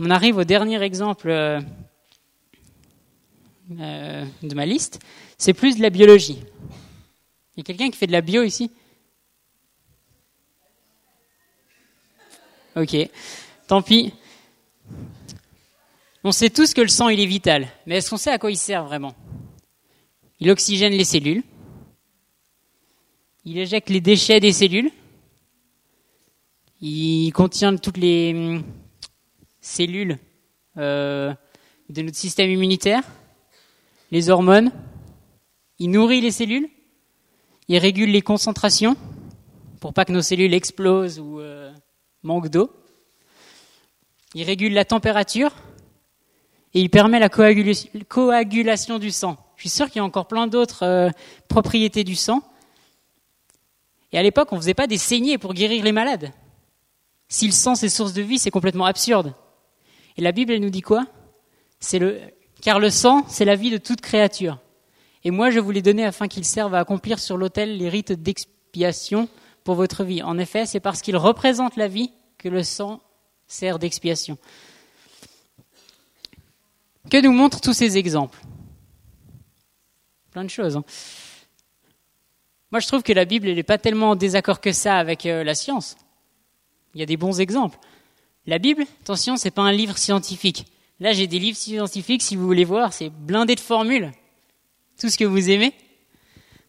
[0.00, 1.60] on arrive au dernier exemple euh,
[3.78, 4.98] euh, de ma liste.
[5.38, 6.42] C'est plus de la biologie.
[7.54, 8.68] Il y a quelqu'un qui fait de la bio ici?
[12.74, 12.96] Ok,
[13.68, 14.12] tant pis.
[16.24, 18.50] On sait tous que le sang, il est vital, mais est-ce qu'on sait à quoi
[18.50, 19.14] il sert vraiment?
[20.40, 21.42] Il oxygène les cellules,
[23.44, 24.90] il éjecte les déchets des cellules,
[26.80, 28.64] il contient toutes les hum,
[29.60, 30.18] cellules
[30.76, 31.32] euh,
[31.88, 33.02] de notre système immunitaire,
[34.10, 34.72] les hormones,
[35.78, 36.68] il nourrit les cellules,
[37.68, 38.96] il régule les concentrations
[39.80, 41.72] pour pas que nos cellules explosent ou euh,
[42.22, 42.70] manquent d'eau.
[44.34, 45.54] Il régule la température
[46.72, 49.43] et il permet la coagulation, coagulation du sang.
[49.64, 51.10] Je suis sûr qu'il y a encore plein d'autres euh,
[51.48, 52.42] propriétés du sang.
[54.12, 56.32] Et à l'époque, on ne faisait pas des saignées pour guérir les malades.
[57.28, 59.32] Si le sang c'est source de vie, c'est complètement absurde.
[60.18, 61.06] Et la Bible, elle nous dit quoi?
[62.60, 64.58] Car le sang, c'est la vie de toute créature.
[65.22, 68.12] Et moi, je vous l'ai donné afin qu'il serve à accomplir sur l'autel les rites
[68.12, 69.30] d'expiation
[69.64, 70.22] pour votre vie.
[70.22, 73.00] En effet, c'est parce qu'il représente la vie que le sang
[73.46, 74.36] sert d'expiation.
[77.10, 78.38] Que nous montrent tous ces exemples?
[80.34, 80.76] Plein de choses.
[80.76, 80.84] hein.
[82.72, 85.44] Moi, je trouve que la Bible, n'est pas tellement en désaccord que ça avec euh,
[85.44, 85.96] la science.
[86.92, 87.78] Il y a des bons exemples.
[88.44, 90.66] La Bible, attention, c'est pas un livre scientifique.
[90.98, 94.10] Là, j'ai des livres scientifiques, si vous voulez voir, c'est blindé de formules.
[94.98, 95.72] Tout ce que vous aimez.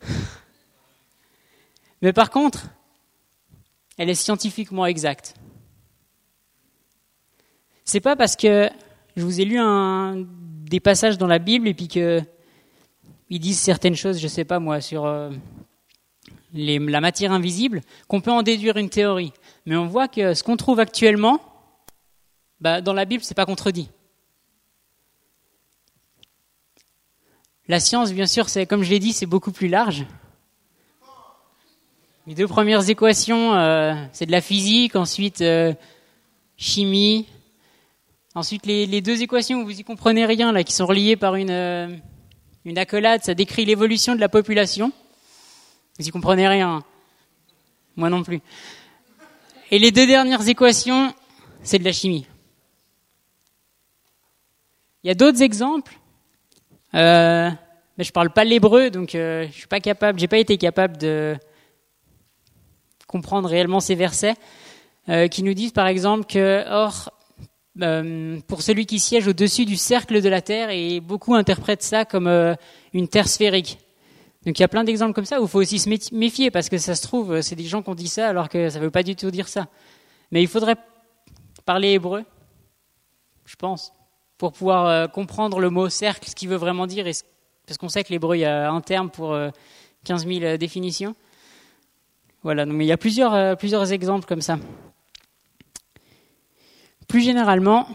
[2.04, 2.68] Mais par contre,
[3.98, 5.34] elle est scientifiquement exacte.
[7.84, 8.70] C'est pas parce que
[9.16, 9.58] je vous ai lu
[10.70, 12.22] des passages dans la Bible et puis que
[13.30, 15.32] ils disent certaines choses, je sais pas moi, sur euh,
[16.54, 19.34] la matière invisible, qu'on peut en déduire une théorie.
[19.66, 21.40] Mais on voit que ce qu'on trouve actuellement,
[22.62, 23.90] bah, dans la Bible, c'est pas contredit.
[27.68, 30.06] La science, bien sûr, c'est comme je l'ai dit, c'est beaucoup plus large.
[32.28, 35.74] Les deux premières équations, euh, c'est de la physique, ensuite euh,
[36.58, 37.28] chimie,
[38.34, 41.36] ensuite les, les, deux équations où vous y comprenez rien là, qui sont reliées par
[41.36, 42.02] une
[42.66, 44.92] une accolade, ça décrit l'évolution de la population.
[46.00, 46.84] Vous y comprenez rien,
[47.96, 48.42] moi non plus.
[49.72, 51.14] Et les deux dernières équations,
[51.64, 52.28] c'est de la chimie.
[55.04, 55.98] Il y a d'autres exemples.
[56.96, 57.50] Euh,
[57.98, 60.98] mais je parle pas l'hébreu, donc euh, je suis pas capable, j'ai pas été capable
[60.98, 61.36] de
[63.08, 64.36] comprendre réellement ces versets
[65.10, 67.12] euh, qui nous disent par exemple que or
[67.82, 72.06] euh, pour celui qui siège au-dessus du cercle de la terre et beaucoup interprètent ça
[72.06, 72.56] comme euh,
[72.94, 73.80] une terre sphérique.
[74.46, 76.70] Donc il y a plein d'exemples comme ça où il faut aussi se méfier parce
[76.70, 78.92] que ça se trouve c'est des gens qui ont dit ça alors que ça veut
[78.92, 79.68] pas du tout dire ça.
[80.32, 80.76] Mais il faudrait
[81.66, 82.24] parler hébreu,
[83.46, 83.92] je pense,
[84.38, 87.06] pour pouvoir euh, comprendre le mot cercle, ce qu'il veut vraiment dire,
[87.66, 89.36] parce qu'on sait que l'hébreu, il y a un terme pour
[90.04, 91.16] 15 euh, 000 définitions.
[92.44, 94.60] Voilà, donc il y a plusieurs, euh, plusieurs exemples comme ça.
[97.08, 97.88] Plus généralement,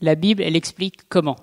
[0.00, 1.36] la Bible, elle explique comment.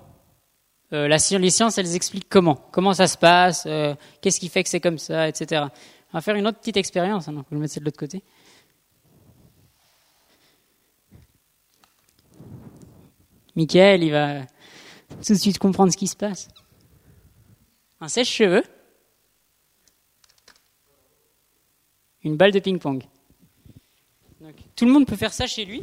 [0.92, 2.56] Euh, les sciences, elles expliquent comment.
[2.72, 5.64] Comment ça se passe, euh, qu'est-ce qui fait que c'est comme ça, etc.
[6.12, 7.28] On va faire une autre petite expérience.
[7.28, 8.22] Hein, je vais le mettre de l'autre côté.
[13.56, 14.42] Michael, il va
[15.24, 16.48] tout de suite comprendre ce qui se passe.
[18.00, 18.64] Un sèche-cheveux,
[22.22, 23.02] une balle de ping-pong.
[24.74, 25.80] Tout le monde peut faire ça chez lui.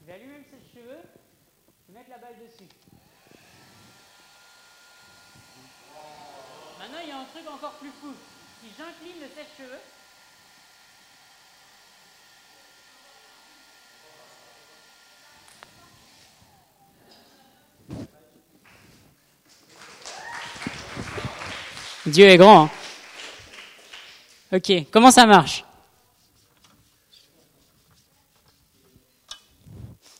[0.00, 0.98] Je vais allumer le sèche-cheveux,
[1.88, 2.68] je vais mettre la balle dessus.
[6.78, 8.14] Maintenant, il y a un truc encore plus fou.
[8.62, 9.80] Si j'incline le sèche-cheveux,
[22.06, 22.64] Dieu est grand.
[22.64, 22.70] Hein.
[24.56, 25.64] Ok, comment ça marche?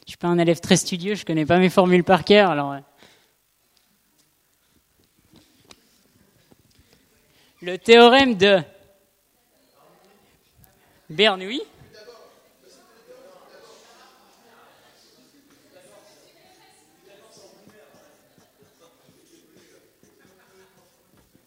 [0.05, 2.77] Je suis pas un élève très studieux, je connais pas mes formules par cœur, alors.
[7.63, 8.63] Le théorème de
[11.11, 11.61] Bernoulli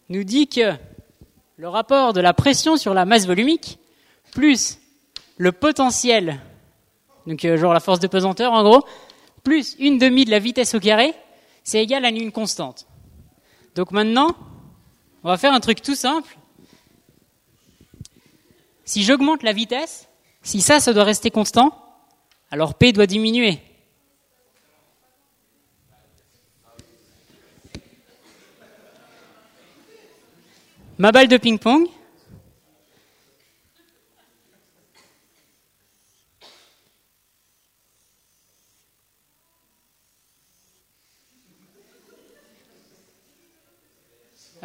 [0.08, 0.74] nous dit que
[1.56, 3.80] le rapport de la pression sur la masse volumique
[4.30, 4.78] plus
[5.36, 6.40] le potentiel,
[7.26, 8.84] donc euh, genre la force de pesanteur en gros,
[9.42, 11.12] plus une demi de la vitesse au carré,
[11.64, 12.86] c'est égal à une constante.
[13.74, 14.36] Donc maintenant,
[15.24, 16.36] on va faire un truc tout simple.
[18.84, 20.06] Si j'augmente la vitesse,
[20.42, 21.72] si ça, ça doit rester constant,
[22.50, 23.58] alors P doit diminuer.
[30.98, 31.88] Ma balle de ping-pong.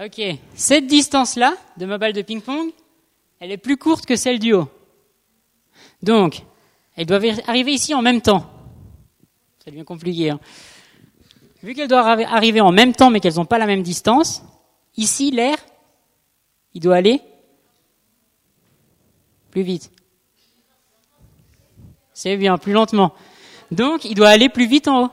[0.01, 0.21] Ok,
[0.55, 2.71] cette distance-là de ma balle de ping-pong,
[3.41, 4.69] elle est plus courte que celle du haut.
[6.01, 6.43] Donc,
[6.95, 8.49] elles doivent arriver ici en même temps.
[9.61, 10.29] Ça devient compliqué.
[10.29, 10.39] Hein.
[11.63, 14.41] Vu qu'elles doivent arriver en même temps mais qu'elles n'ont pas la même distance,
[14.95, 15.57] ici l'air,
[16.73, 17.21] il doit aller
[19.51, 19.91] plus vite.
[22.13, 23.13] C'est bien, plus lentement.
[23.69, 25.11] Donc, il doit aller plus vite en haut.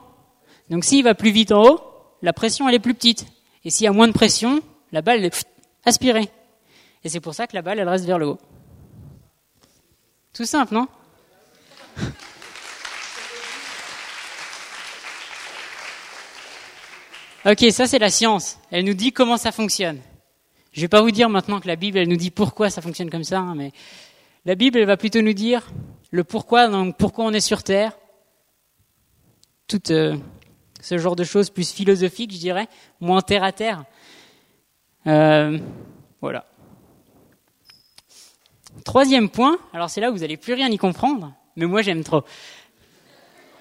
[0.70, 1.80] Donc, s'il va plus vite en haut,
[2.22, 3.26] la pression, elle est plus petite.
[3.64, 5.46] Et s'il y a moins de pression, la balle est
[5.84, 6.28] aspirée.
[7.04, 8.38] Et c'est pour ça que la balle, elle reste vers le haut.
[10.32, 10.88] Tout simple, non?
[17.48, 18.58] Ok, ça c'est la science.
[18.72, 20.00] Elle nous dit comment ça fonctionne.
[20.72, 23.08] Je vais pas vous dire maintenant que la Bible, elle nous dit pourquoi ça fonctionne
[23.08, 23.70] comme ça, hein, mais
[24.44, 25.70] la Bible, elle va plutôt nous dire
[26.10, 27.92] le pourquoi, donc pourquoi on est sur Terre.
[29.68, 30.16] Tout euh,
[30.80, 32.68] ce genre de choses plus philosophiques, je dirais,
[33.00, 33.84] moins terre à terre.
[35.06, 35.58] Euh,
[36.20, 36.46] voilà.
[38.84, 42.04] Troisième point, alors c'est là où vous n'allez plus rien y comprendre, mais moi j'aime
[42.04, 42.24] trop.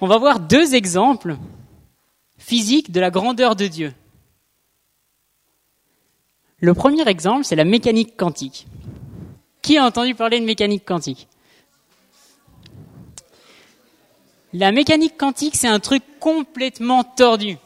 [0.02, 1.38] On va voir deux exemples
[2.38, 3.94] physiques de la grandeur de Dieu.
[6.60, 8.68] Le premier exemple, c'est la mécanique quantique.
[9.62, 11.28] Qui a entendu parler de mécanique quantique?
[14.54, 17.58] La mécanique quantique, c'est un truc complètement tordu.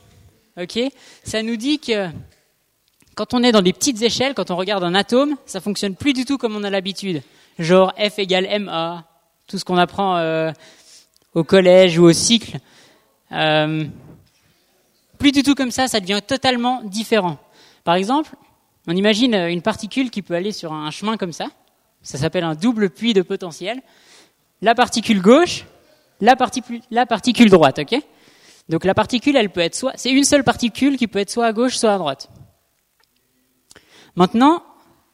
[1.23, 2.09] Ça nous dit que
[3.19, 6.13] quand on est dans des petites échelles, quand on regarde un atome, ça fonctionne plus
[6.13, 7.21] du tout comme on a l'habitude.
[7.59, 9.03] Genre F égale MA,
[9.45, 10.53] tout ce qu'on apprend euh,
[11.33, 12.59] au collège ou au cycle.
[13.33, 13.83] Euh,
[15.17, 17.37] plus du tout comme ça, ça devient totalement différent.
[17.83, 18.35] Par exemple,
[18.87, 21.47] on imagine une particule qui peut aller sur un chemin comme ça.
[22.01, 23.81] Ça s'appelle un double puits de potentiel.
[24.61, 25.65] La particule gauche,
[26.21, 27.99] la, particule, la particule droite, ok?
[28.69, 31.47] Donc la particule, elle peut être soit, c'est une seule particule qui peut être soit
[31.47, 32.29] à gauche, soit à droite.
[34.19, 34.63] Maintenant,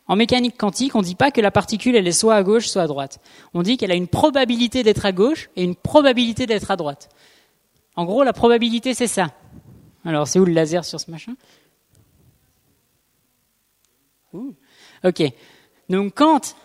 [0.08, 2.68] en mécanique quantique, on ne dit pas que la particule, elle est soit à gauche,
[2.68, 3.20] soit à droite.
[3.54, 7.10] On dit qu'elle a une probabilité d'être à gauche et une probabilité d'être à droite.
[7.96, 9.32] En gros, la probabilité, c'est ça.
[10.06, 11.36] Alors, c'est où le laser sur ce machin?
[15.04, 15.22] Ok.
[15.88, 16.56] Donc, quand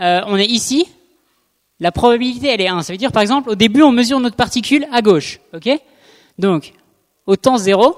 [0.00, 0.88] euh, on est ici,
[1.80, 2.80] la probabilité, elle est 1.
[2.80, 5.40] Ça veut dire, par exemple, au début, on mesure notre particule à gauche.
[5.52, 5.68] ok?
[6.38, 6.72] Donc,
[7.26, 7.94] au temps 0,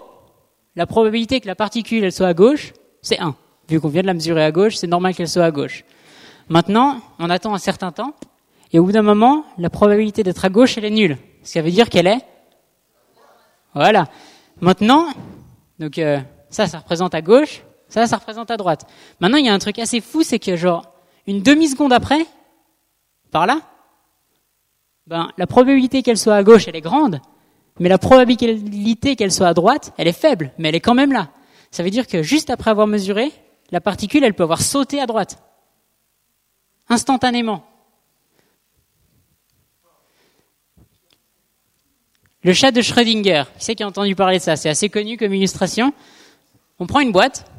[0.74, 2.72] la probabilité que la particule, elle soit à gauche,
[3.08, 3.34] c'est 1.
[3.68, 5.84] Vu qu'on vient de la mesurer à gauche, c'est normal qu'elle soit à gauche.
[6.48, 8.14] Maintenant, on attend un certain temps,
[8.72, 11.18] et au bout d'un moment, la probabilité d'être à gauche, elle est nulle.
[11.42, 12.20] Ça veut dire qu'elle est
[13.74, 14.06] Voilà.
[14.60, 15.06] Maintenant,
[15.78, 16.18] donc euh,
[16.50, 18.86] ça, ça représente à gauche, ça, ça représente à droite.
[19.20, 20.92] Maintenant, il y a un truc assez fou, c'est que genre,
[21.26, 22.26] une demi-seconde après,
[23.30, 23.60] par là,
[25.06, 27.20] ben, la probabilité qu'elle soit à gauche, elle est grande,
[27.78, 31.12] mais la probabilité qu'elle soit à droite, elle est faible, mais elle est quand même
[31.12, 31.28] là.
[31.70, 33.32] Ça veut dire que juste après avoir mesuré,
[33.70, 35.42] la particule, elle peut avoir sauté à droite.
[36.88, 37.64] Instantanément.
[42.42, 44.56] Le chat de Schrödinger, qui sait qui a entendu parler de ça?
[44.56, 45.92] C'est assez connu comme illustration.
[46.78, 47.50] On prend une boîte,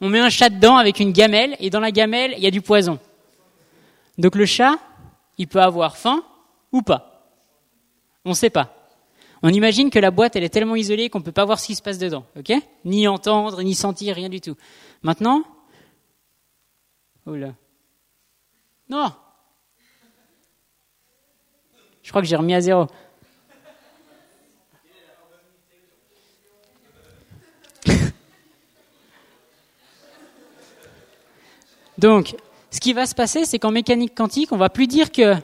[0.00, 2.50] on met un chat dedans avec une gamelle, et dans la gamelle, il y a
[2.50, 2.98] du poison.
[4.18, 4.76] Donc le chat,
[5.38, 6.24] il peut avoir faim
[6.72, 7.30] ou pas.
[8.24, 8.81] On ne sait pas.
[9.42, 11.66] On imagine que la boîte, elle est tellement isolée qu'on ne peut pas voir ce
[11.66, 12.52] qui se passe dedans, ok?
[12.84, 14.54] Ni entendre, ni sentir, rien du tout.
[15.02, 15.42] Maintenant,
[17.26, 17.36] oh
[18.88, 19.12] non.
[22.02, 22.86] Je crois que j'ai remis à zéro.
[31.98, 32.36] Donc,
[32.70, 35.34] ce qui va se passer, c'est qu'en mécanique quantique, on va plus dire que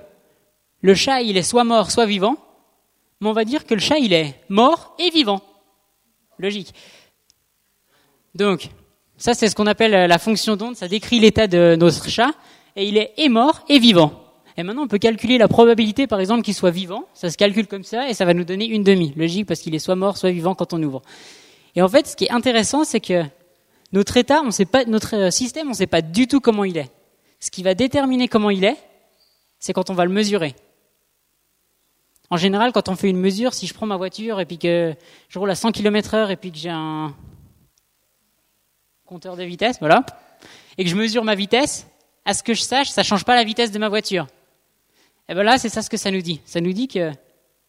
[0.83, 2.37] le chat, il est soit mort, soit vivant,
[3.21, 5.41] mais on va dire que le chat, il est mort et vivant.
[6.39, 6.73] Logique.
[8.35, 8.69] Donc,
[9.17, 10.77] ça, c'est ce qu'on appelle la fonction d'onde.
[10.77, 12.31] Ça décrit l'état de notre chat.
[12.77, 14.13] Et il est mort et vivant.
[14.57, 17.07] Et maintenant, on peut calculer la probabilité, par exemple, qu'il soit vivant.
[17.15, 19.13] Ça se calcule comme ça et ça va nous donner une demi.
[19.17, 21.03] Logique, parce qu'il est soit mort, soit vivant quand on ouvre.
[21.75, 23.25] Et en fait, ce qui est intéressant, c'est que
[23.93, 26.77] notre état, on sait pas, notre système, on ne sait pas du tout comment il
[26.77, 26.91] est.
[27.41, 28.77] Ce qui va déterminer comment il est,
[29.59, 30.55] c'est quand on va le mesurer.
[32.31, 34.95] En général, quand on fait une mesure, si je prends ma voiture et puis que
[35.29, 37.15] je roule à 100 km heure et puis que j'ai un
[39.07, 40.05] compteur de vitesse, voilà,
[40.77, 41.87] et que je mesure ma vitesse,
[42.27, 44.27] à ce que je sache, ça change pas la vitesse de ma voiture.
[45.31, 46.43] Et ben là, c'est ça ce que ça nous dit.
[46.45, 47.11] Ça nous dit que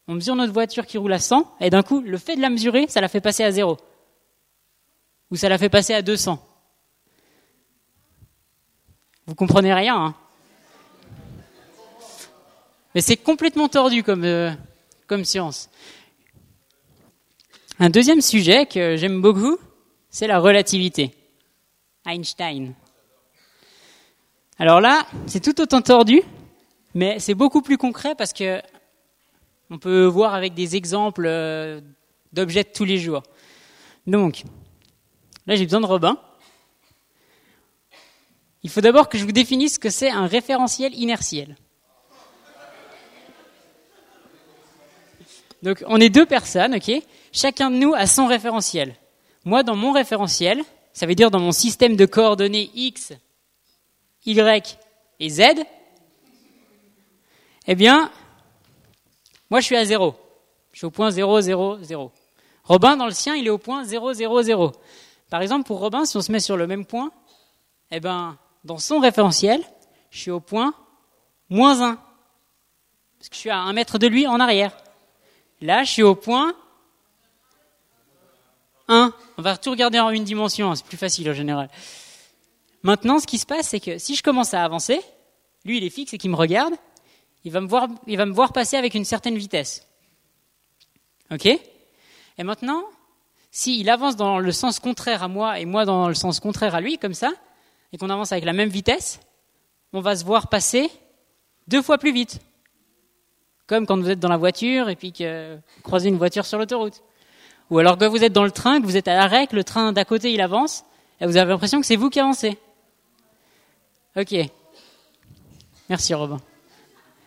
[0.08, 2.50] on mesure notre voiture qui roule à 100 et d'un coup, le fait de la
[2.50, 3.78] mesurer, ça la fait passer à zéro.
[5.32, 6.44] Ou ça la fait passer à 200.
[9.28, 10.16] Vous comprenez rien, hein
[12.96, 14.52] Mais c'est complètement tordu comme, euh,
[15.08, 15.70] comme science.
[17.80, 19.58] Un deuxième sujet que j'aime beaucoup,
[20.10, 21.16] c'est la relativité.
[22.06, 22.74] Einstein.
[24.58, 26.22] Alors là, c'est tout autant tordu,
[26.94, 28.62] mais c'est beaucoup plus concret parce que
[29.70, 31.80] on peut voir avec des exemples euh,
[32.34, 33.24] d'objets de tous les jours.
[34.08, 34.44] Donc,
[35.46, 36.18] là j'ai besoin de Robin.
[38.64, 41.56] Il faut d'abord que je vous définisse ce que c'est un référentiel inertiel.
[45.64, 46.92] Donc, on est deux personnes, ok?
[47.32, 48.96] Chacun de nous a son référentiel.
[49.46, 53.14] Moi, dans mon référentiel, ça veut dire dans mon système de coordonnées X,
[54.26, 54.78] Y
[55.20, 55.42] et Z,
[57.68, 58.12] eh bien,
[59.50, 60.16] moi je suis à 0.
[60.72, 62.12] Je suis au point 0, 0, 0.
[62.64, 64.72] Robin, dans le sien, il est au point 0, 0, 0.
[65.30, 67.12] Par exemple, pour Robin, si on se met sur le même point,
[67.92, 69.64] eh ben, dans son référentiel,
[70.10, 70.74] je suis au point
[71.50, 71.96] moins 1.
[73.18, 74.76] Parce que je suis à un mètre de lui en arrière.
[75.62, 76.54] Là, je suis au point
[78.88, 79.14] 1.
[79.38, 81.70] On va tout regarder en une dimension, hein, c'est plus facile en général.
[82.84, 85.02] Maintenant, ce qui se passe, c'est que si je commence à avancer,
[85.66, 86.74] lui, il est fixe et qu'il me regarde,
[87.44, 89.86] il va me, voir, il va me voir passer avec une certaine vitesse.
[91.32, 91.46] OK?
[91.46, 92.84] Et maintenant,
[93.52, 96.82] s'il avance dans le sens contraire à moi et moi dans le sens contraire à
[96.82, 97.32] lui, comme ça,
[97.92, 99.20] et qu'on avance avec la même vitesse,
[99.94, 100.90] on va se voir passer
[101.68, 102.40] deux fois plus vite.
[103.70, 106.58] Comme quand vous êtes dans la voiture et puis que vous croisez une voiture sur
[106.58, 107.04] l'autoroute.
[107.70, 109.64] Ou alors que vous êtes dans le train, que vous êtes à l'arrêt, que le
[109.64, 110.84] train d'à côté il avance,
[111.22, 112.58] et vous avez l'impression que c'est vous qui avancez.
[114.18, 114.34] Ok.
[115.88, 116.42] Merci Robin.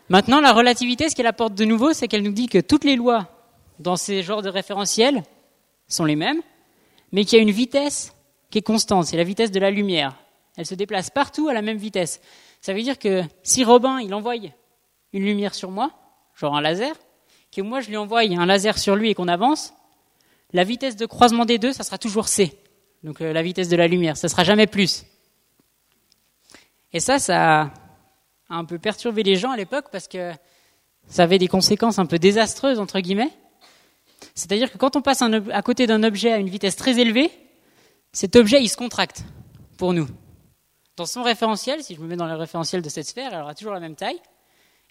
[0.08, 2.96] Maintenant, la relativité, ce qu'elle apporte de nouveau, c'est qu'elle nous dit que toutes les
[2.96, 3.28] lois
[3.78, 5.22] dans ces genres de référentiels
[5.86, 6.40] sont les mêmes,
[7.12, 8.12] mais qu'il y a une vitesse
[8.50, 10.16] qui est constante, c'est la vitesse de la lumière.
[10.56, 12.20] Elle se déplace partout à la même vitesse.
[12.60, 15.92] Ça veut dire que si Robin, il envoie une lumière sur moi,
[16.34, 16.94] genre un laser,
[17.54, 19.74] que moi je lui envoie un laser sur lui et qu'on avance,
[20.52, 22.58] la vitesse de croisement des deux, ça sera toujours c.
[23.02, 25.04] Donc euh, la vitesse de la lumière, ça sera jamais plus.
[26.92, 27.70] Et ça, ça a
[28.54, 30.32] un peu perturbé les gens à l'époque parce que
[31.08, 33.30] ça avait des conséquences un peu désastreuses, entre guillemets.
[34.34, 37.30] C'est-à-dire que quand on passe à côté d'un objet à une vitesse très élevée,
[38.12, 39.24] cet objet, il se contracte
[39.78, 40.06] pour nous.
[40.96, 43.54] Dans son référentiel, si je me mets dans le référentiel de cette sphère, elle aura
[43.54, 44.20] toujours la même taille.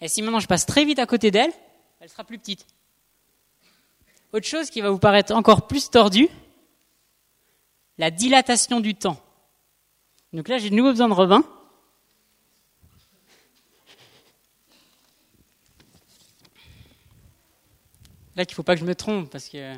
[0.02, 1.52] Et si maintenant je passe très vite à côté d'elle,
[2.00, 2.66] elle sera plus petite.
[4.32, 6.28] Autre chose qui va vous paraître encore plus tordue,
[7.98, 9.22] la dilatation du temps.
[10.32, 11.44] Donc là, j'ai de nouveau besoin de Robin.
[18.34, 19.74] Là, qu'il ne faut pas que je me trompe parce que.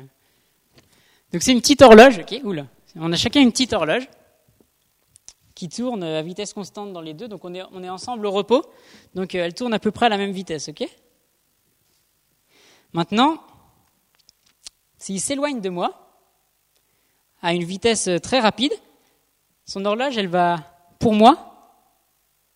[1.33, 2.65] Donc c'est une petite horloge, ok Oula.
[2.95, 4.07] On a chacun une petite horloge
[5.55, 7.27] qui tourne à vitesse constante dans les deux.
[7.27, 8.63] Donc on est, on est ensemble au repos.
[9.15, 10.87] Donc euh, elle tourne à peu près à la même vitesse, ok?
[12.93, 13.41] Maintenant,
[14.97, 16.19] s'il s'éloigne de moi
[17.41, 18.71] à une vitesse très rapide,
[19.65, 20.57] son horloge, elle va,
[20.99, 21.81] pour moi,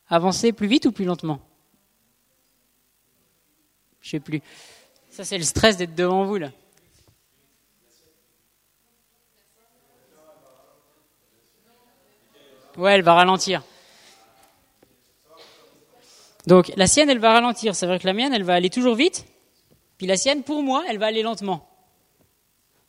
[0.07, 1.39] avancer plus vite ou plus lentement?
[4.01, 4.41] Je sais plus.
[5.09, 6.51] Ça, c'est le stress d'être devant vous, là.
[12.79, 13.61] Ouais, elle va ralentir.
[16.47, 17.75] Donc, la sienne, elle va ralentir.
[17.75, 19.25] C'est vrai que la mienne, elle va aller toujours vite.
[19.97, 21.67] Puis la sienne, pour moi, elle va aller lentement.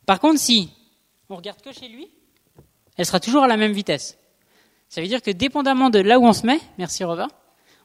[0.05, 0.69] Par contre, si
[1.29, 2.09] on regarde que chez lui,
[2.95, 4.17] elle sera toujours à la même vitesse.
[4.87, 7.27] Ça veut dire que dépendamment de là où on se met, merci Robin,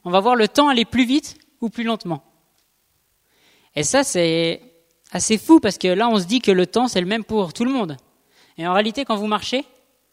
[0.04, 2.22] on va voir le temps aller plus vite ou plus lentement.
[3.74, 4.62] Et ça, c'est
[5.10, 7.52] assez fou parce que là, on se dit que le temps, c'est le même pour
[7.52, 7.96] tout le monde.
[8.58, 9.64] Et en réalité, quand vous marchez,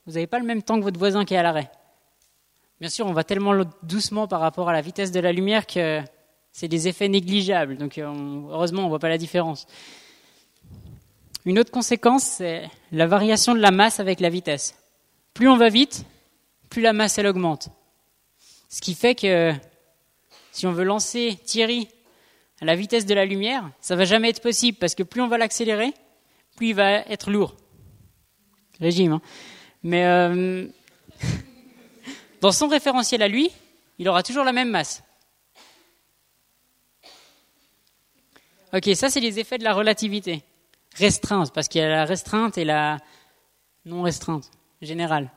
[0.06, 1.72] vous n'avez pas le même temps que votre voisin qui est à l'arrêt.
[2.84, 3.54] Bien sûr, on va tellement
[3.84, 6.02] doucement par rapport à la vitesse de la lumière que
[6.52, 7.78] c'est des effets négligeables.
[7.78, 8.14] Donc, euh,
[8.50, 9.68] heureusement, on ne voit pas la différence.
[11.46, 14.76] Une autre conséquence, c'est la variation de la masse avec la vitesse.
[15.34, 16.04] Plus on va vite,
[16.70, 17.70] plus la masse, elle augmente.
[18.68, 19.54] Ce qui fait que
[20.52, 21.88] si on veut lancer Thierry
[22.60, 25.30] à la vitesse de la lumière, ça va jamais être possible parce que plus on
[25.30, 25.94] va l'accélérer,
[26.58, 27.56] plus il va être lourd.
[28.82, 29.14] Régime.
[29.14, 29.22] Hein.
[29.84, 30.68] Mais euh,
[32.44, 33.50] dans son référentiel à lui,
[34.00, 35.02] il aura toujours la même masse.
[38.74, 40.44] Ok, ça c'est les effets de la relativité.
[40.96, 42.98] Restreinte, parce qu'il y a la restreinte et la
[43.86, 45.32] non restreinte, générale.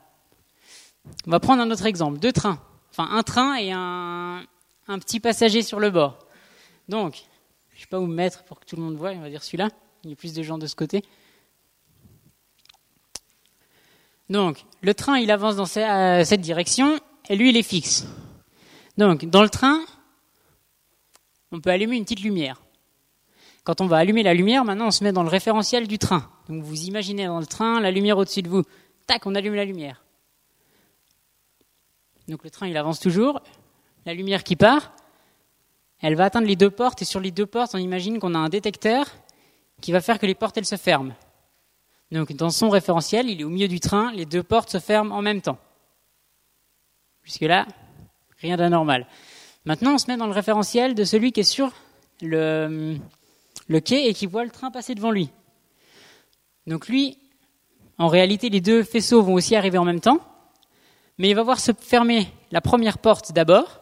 [1.28, 2.18] On va prendre un autre exemple.
[2.18, 2.60] Deux trains.
[2.90, 4.44] Enfin, un train et un,
[4.98, 6.18] petit passager sur le bord.
[6.88, 7.22] Donc,
[7.70, 9.30] je ne sais pas où me mettre pour que tout le monde voie, on va
[9.30, 9.68] dire celui-là.
[10.02, 11.04] Il y a plus de gens de ce côté.
[14.28, 16.98] Donc, le train, il avance dans euh, cette direction,
[17.28, 18.06] et lui, il est fixe.
[18.98, 19.80] Donc, dans le train,
[21.52, 22.62] on peut allumer une petite lumière.
[23.64, 26.28] Quand on va allumer la lumière, maintenant, on se met dans le référentiel du train.
[26.48, 28.62] Donc, vous imaginez dans le train, la lumière au-dessus de vous.
[29.06, 30.04] Tac, on allume la lumière.
[32.28, 33.40] Donc, le train, il avance toujours.
[34.04, 34.92] La lumière qui part,
[36.00, 38.38] elle va atteindre les deux portes et sur les deux portes, on imagine qu'on a
[38.38, 39.06] un détecteur
[39.80, 41.14] qui va faire que les portes, elles se ferment.
[42.12, 45.14] Donc dans son référentiel, il est au milieu du train, les deux portes se ferment
[45.14, 45.58] en même temps.
[47.24, 47.66] Jusque-là,
[48.38, 49.06] rien d'anormal.
[49.64, 51.72] Maintenant, on se met dans le référentiel de celui qui est sur
[52.22, 52.96] le,
[53.66, 55.30] le quai et qui voit le train passer devant lui.
[56.68, 57.18] Donc lui,
[57.98, 60.20] en réalité, les deux faisceaux vont aussi arriver en même temps,
[61.18, 63.80] mais il va voir se fermer la première porte d'abord,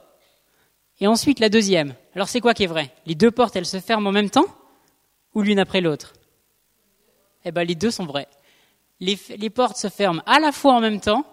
[1.01, 1.95] et ensuite la deuxième.
[2.15, 2.95] Alors c'est quoi qui est vrai?
[3.05, 4.47] Les deux portes, elles se ferment en même temps
[5.35, 6.15] ou l'une après l'autre?
[7.45, 8.29] Eh bien les deux sont vrais.
[9.01, 11.25] les, les portes se ferment à la fois en même temps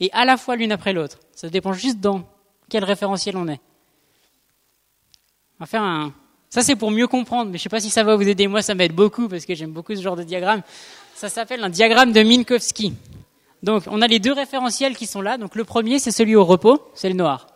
[0.00, 1.18] et à la fois l'une après l'autre.
[1.34, 2.24] Ça dépend juste dans
[2.68, 3.60] quel référentiel on est.
[5.58, 6.12] On va faire un.
[6.50, 8.46] Ça, c'est pour mieux comprendre, mais je sais pas si ça va vous aider.
[8.46, 10.62] Moi, ça m'aide beaucoup parce que j'aime beaucoup ce genre de diagramme.
[11.14, 12.94] Ça s'appelle un diagramme de Minkowski.
[13.62, 15.36] Donc, on a les deux référentiels qui sont là.
[15.36, 17.48] Donc, le premier, c'est celui au repos, c'est le noir.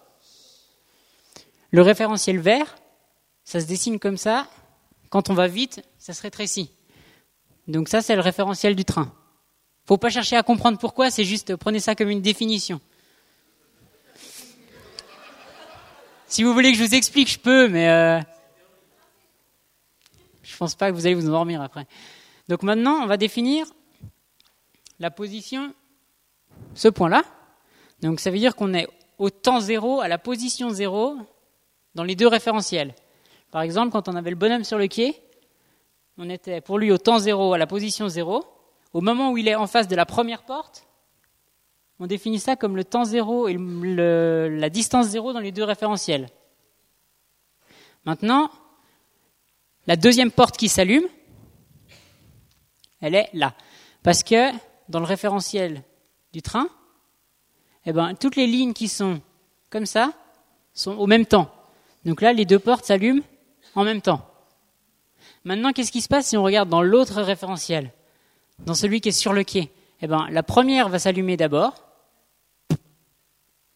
[1.71, 2.77] Le référentiel vert,
[3.45, 4.47] ça se dessine comme ça.
[5.09, 6.71] Quand on va vite, ça se rétrécit.
[7.69, 9.13] Donc, ça, c'est le référentiel du train.
[9.87, 12.81] Faut pas chercher à comprendre pourquoi, c'est juste prenez ça comme une définition.
[16.29, 18.21] Si vous voulez que je vous explique, je peux, mais euh,
[20.43, 21.87] je pense pas que vous allez vous endormir après.
[22.49, 23.67] Donc maintenant, on va définir
[24.99, 25.75] la position,
[26.75, 27.25] ce point-là.
[28.01, 28.89] Donc ça veut dire qu'on est
[29.19, 31.17] au temps zéro, à la position zéro,
[31.95, 32.95] dans les deux référentiels.
[33.51, 35.21] Par exemple, quand on avait le bonhomme sur le quai,
[36.19, 38.45] on était pour lui au temps zéro, à la position zéro.
[38.93, 40.87] Au moment où il est en face de la première porte,
[41.99, 46.29] on définit ça comme le temps zéro et la distance zéro dans les deux référentiels.
[48.05, 48.51] Maintenant,
[49.87, 51.07] la deuxième porte qui s'allume,
[53.01, 53.55] elle est là.
[54.03, 54.51] Parce que
[54.89, 55.83] dans le référentiel
[56.33, 56.69] du train,
[57.87, 59.21] eh ben, toutes les lignes qui sont
[59.71, 60.13] comme ça
[60.75, 61.53] sont au même temps.
[62.05, 63.23] Donc là, les deux portes s'allument
[63.75, 64.29] en même temps.
[65.45, 67.93] Maintenant, qu'est-ce qui se passe si on regarde dans l'autre référentiel,
[68.61, 69.70] dans celui qui est sur le quai?
[70.01, 71.74] Eh ben, la première va s'allumer d'abord,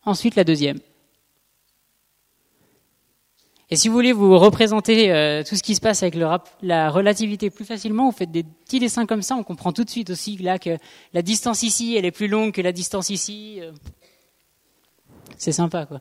[0.04, 0.78] ensuite la deuxième.
[3.68, 7.50] Et si vous voulez vous représenter euh, tout ce qui se passe avec la relativité
[7.50, 10.36] plus facilement, vous faites des petits dessins comme ça, on comprend tout de suite aussi
[10.36, 10.78] là que
[11.12, 13.58] la distance ici, elle est plus longue que la distance ici.
[13.60, 13.72] Euh.
[15.36, 16.00] C'est sympa, quoi.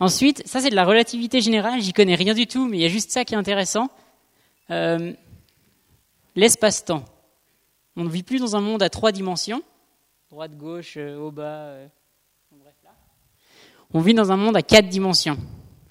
[0.00, 2.86] Ensuite, ça c'est de la relativité générale, j'y connais rien du tout, mais il y
[2.86, 3.88] a juste ça qui est intéressant.
[4.70, 5.12] Euh,
[6.34, 7.04] L'espace-temps.
[7.96, 9.62] On ne vit plus dans un monde à trois dimensions,
[10.28, 11.76] droite, gauche, haut, bas,
[13.94, 15.38] on vit dans un monde à quatre dimensions.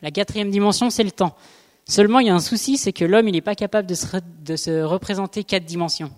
[0.02, 1.36] La quatrième dimension, c'est le temps.
[1.88, 4.82] Seulement, il y a un souci, c'est que l'homme, il n'est pas capable de se,
[4.84, 6.12] représenter quatre dimensions.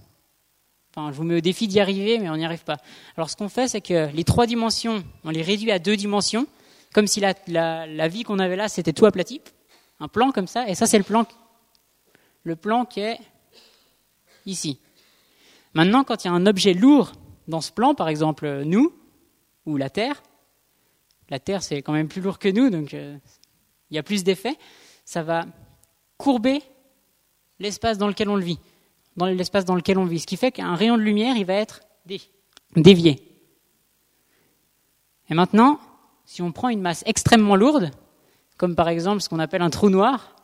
[0.91, 2.77] Enfin, je vous mets au défi d'y arriver, mais on n'y arrive pas.
[3.15, 6.47] Alors, ce qu'on fait, c'est que les trois dimensions, on les réduit à deux dimensions,
[6.97, 7.35] comme si la,
[7.85, 9.39] la vie qu'on avait là, c'était tout aplati,
[9.99, 11.27] un plan comme ça, et ça, c'est le plan,
[12.41, 13.19] le plan qui est
[14.47, 14.79] ici.
[15.75, 17.11] Maintenant, quand il y a un objet lourd
[17.47, 18.91] dans ce plan, par exemple nous
[19.67, 20.23] ou la Terre,
[21.29, 23.15] la Terre c'est quand même plus lourd que nous, donc euh,
[23.91, 24.57] il y a plus d'effets,
[25.05, 25.45] ça va
[26.17, 26.63] courber
[27.59, 28.57] l'espace dans lequel on le vit,
[29.17, 30.21] dans l'espace dans lequel on vit.
[30.21, 31.81] Ce qui fait qu'un rayon de lumière, il va être
[32.75, 33.21] dévié.
[35.29, 35.79] Et maintenant,
[36.27, 37.89] si on prend une masse extrêmement lourde,
[38.57, 40.35] comme par exemple ce qu'on appelle un trou noir,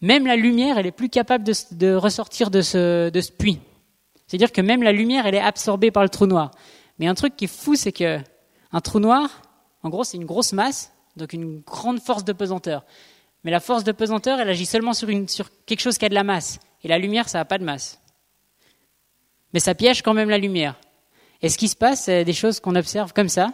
[0.00, 3.58] même la lumière, elle est plus capable de, ressortir de ce, puits.
[4.26, 6.52] C'est-à-dire que même la lumière, elle est absorbée par le trou noir.
[6.98, 8.20] Mais un truc qui est fou, c'est que
[8.70, 9.42] un trou noir,
[9.82, 12.84] en gros, c'est une grosse masse, donc une grande force de pesanteur.
[13.42, 15.08] Mais la force de pesanteur, elle agit seulement sur,
[15.66, 16.60] quelque chose qui a de la masse.
[16.84, 18.00] Et la lumière, ça n'a pas de masse.
[19.52, 20.76] Mais ça piège quand même la lumière.
[21.42, 23.52] Et ce qui se passe, c'est des choses qu'on observe comme ça,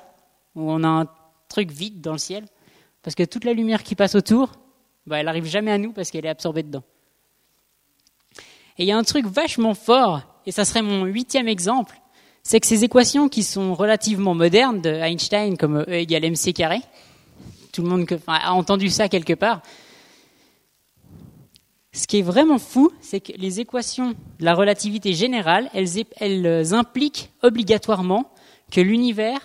[0.55, 1.07] où on a un
[1.49, 2.45] truc vide dans le ciel,
[3.03, 4.53] parce que toute la lumière qui passe autour,
[5.07, 6.83] bah, elle n'arrive jamais à nous parce qu'elle est absorbée dedans.
[8.77, 12.01] Et il y a un truc vachement fort, et ça serait mon huitième exemple,
[12.43, 16.81] c'est que ces équations qui sont relativement modernes de Einstein, comme E égale mc carré,
[17.73, 19.63] tout le monde a entendu ça quelque part.
[21.93, 25.89] Ce qui est vraiment fou, c'est que les équations de la relativité générale, elles,
[26.21, 28.31] elles impliquent obligatoirement
[28.71, 29.41] que l'univers,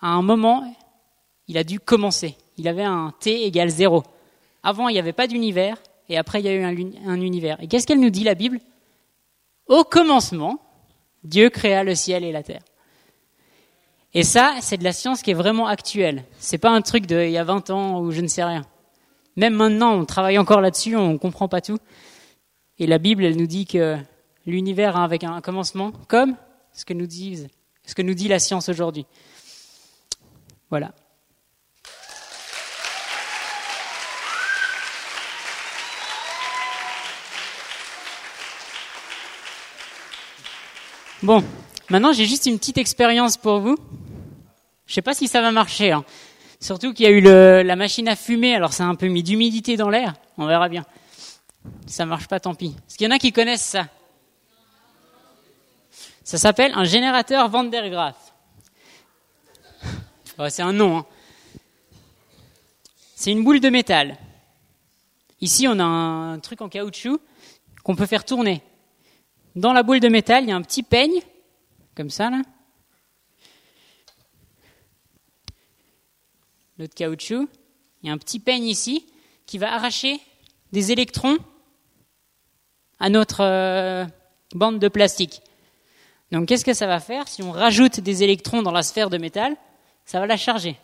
[0.00, 0.64] à un moment,
[1.46, 2.36] il a dû commencer.
[2.56, 4.02] Il avait un t égale 0.
[4.62, 5.76] Avant, il n'y avait pas d'univers,
[6.08, 7.62] et après, il y a eu un, un univers.
[7.62, 8.60] Et qu'est-ce qu'elle nous dit, la Bible?
[9.66, 10.60] Au commencement,
[11.24, 12.62] Dieu créa le ciel et la terre.
[14.14, 16.24] Et ça, c'est de la science qui est vraiment actuelle.
[16.38, 18.64] C'est pas un truc d'il y a 20 ans ou je ne sais rien.
[19.36, 21.78] Même maintenant, on travaille encore là-dessus, on ne comprend pas tout.
[22.78, 23.96] Et la Bible, elle nous dit que
[24.46, 26.36] l'univers a un commencement, comme
[26.72, 29.06] ce que nous dit la science aujourd'hui.
[30.70, 30.92] Voilà.
[41.22, 41.42] Bon,
[41.90, 43.76] maintenant j'ai juste une petite expérience pour vous.
[44.86, 45.90] Je sais pas si ça va marcher.
[45.90, 46.04] Hein.
[46.60, 49.22] Surtout qu'il y a eu la machine à fumer, alors ça a un peu mis
[49.22, 50.14] d'humidité dans l'air.
[50.36, 50.84] On verra bien.
[51.86, 52.74] Si ça marche pas, tant pis.
[52.88, 53.88] Est-ce qu'il y en a qui connaissent ça
[56.24, 58.16] Ça s'appelle un générateur Van der Graaf.
[60.48, 60.98] C'est un nom.
[60.98, 61.06] Hein.
[63.16, 64.16] C'est une boule de métal.
[65.40, 67.20] Ici, on a un truc en caoutchouc
[67.82, 68.62] qu'on peut faire tourner.
[69.56, 71.20] Dans la boule de métal, il y a un petit peigne,
[71.96, 72.42] comme ça, là.
[76.78, 77.48] Notre caoutchouc.
[78.02, 79.04] Il y a un petit peigne ici
[79.46, 80.20] qui va arracher
[80.70, 81.38] des électrons
[83.00, 84.04] à notre euh,
[84.54, 85.40] bande de plastique.
[86.30, 89.18] Donc qu'est-ce que ça va faire Si on rajoute des électrons dans la sphère de
[89.18, 89.56] métal,
[90.08, 90.74] ça va la charger.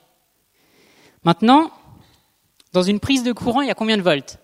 [1.24, 1.70] Maintenant,
[2.74, 4.38] dans une prise de courant, il y a combien de volts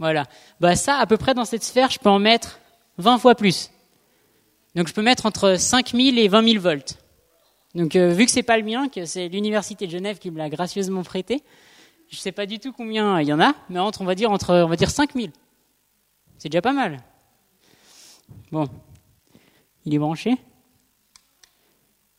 [0.00, 0.24] Voilà.
[0.58, 2.58] Bah ça, à peu près dans cette sphère, je peux en mettre
[2.96, 3.70] 20 fois plus.
[4.74, 6.98] Donc je peux mettre entre 5000 et 20 000 volts.
[7.76, 10.38] Donc euh, vu que c'est pas le mien, que c'est l'université de Genève qui me
[10.38, 11.44] l'a gracieusement prêté,
[12.10, 14.32] je sais pas du tout combien il y en a, mais entre on va dire
[14.32, 15.30] entre on va dire 5000.
[16.36, 16.98] C'est déjà pas mal.
[18.50, 18.68] Bon.
[19.84, 20.36] Il est branché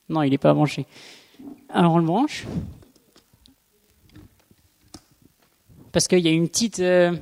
[0.09, 0.85] Non, il n'est pas branché.
[1.69, 2.45] Alors on le branche.
[5.91, 7.15] Parce qu'il y a une petite, euh,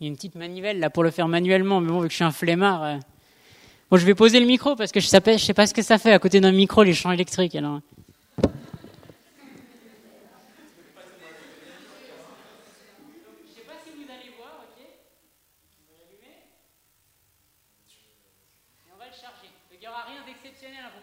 [0.00, 2.30] une petite manivelle là pour le faire manuellement, mais bon, vu que je suis un
[2.32, 2.82] flemmard.
[2.84, 2.96] euh,
[3.90, 5.10] Bon, je vais poser le micro parce que je je
[5.44, 7.54] sais pas ce que ça fait à côté d'un micro les champs électriques.
[7.54, 7.62] Je sais
[13.66, 16.38] pas si vous allez voir, ok On va l'allumer.
[18.86, 19.50] Et on va le charger.
[19.50, 21.02] Donc, il n'y aura rien d'exceptionnel, il ne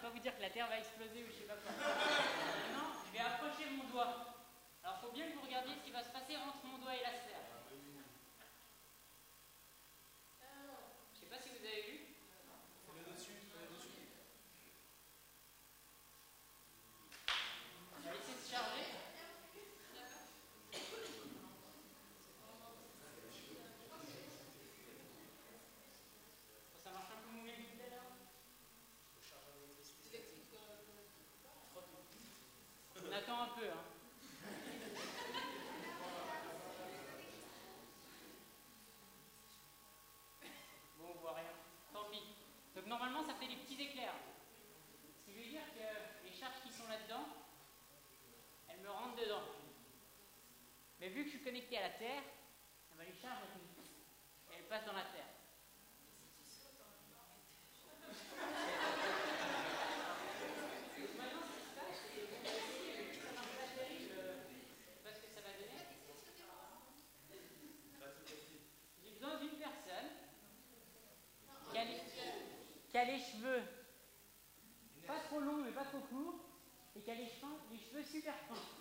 [0.58, 0.82] Terre va ou
[1.30, 1.70] je sais pas quoi.
[1.70, 4.42] Maintenant, je vais approcher mon doigt.
[4.82, 6.96] Alors, il faut bien que vous regardiez ce qui va se passer entre mon doigt
[6.96, 7.46] et la sphère.
[11.14, 11.98] Je sais pas si vous avez vu.
[12.88, 12.92] On
[18.02, 18.82] va laisser se charger.
[26.82, 28.18] Ça marche un peu moins bien que tout à l'heure
[33.08, 33.64] On attend un peu.
[33.64, 33.84] Hein.
[40.98, 41.44] Bon, on voit rien.
[41.92, 42.22] Tant pis.
[42.74, 44.14] Donc normalement, ça fait des petits éclairs.
[45.16, 47.26] Ce qui veut dire que les charges qui sont là-dedans,
[48.68, 49.44] elles me rentrent dedans.
[51.00, 52.22] Mais vu que je suis connecté à la Terre,
[52.92, 53.46] eh ben, les charges,
[54.52, 55.24] elles passent dans la Terre.
[68.00, 68.06] va.
[69.04, 70.10] J'ai besoin d'une personne
[71.70, 73.62] qui a, les, cheveux
[75.06, 76.40] pas trop longs mais pas trop courts
[76.96, 78.78] et qui a les cheveux, les cheveux super fins.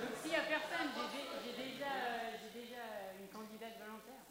[0.00, 2.82] Donc s'il n'y a personne, j'ai dé- j'ai déjà, euh, j'ai déjà
[3.20, 4.24] une candidate volontaire.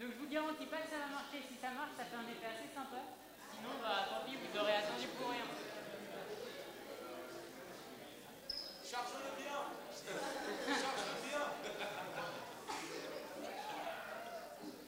[0.00, 1.42] Donc je vous garantis pas que ça va marcher.
[1.46, 3.00] Si ça marche, ça fait un effet assez sympa.
[3.54, 5.44] Sinon, bah tant pis, vous aurez attendu pour rien.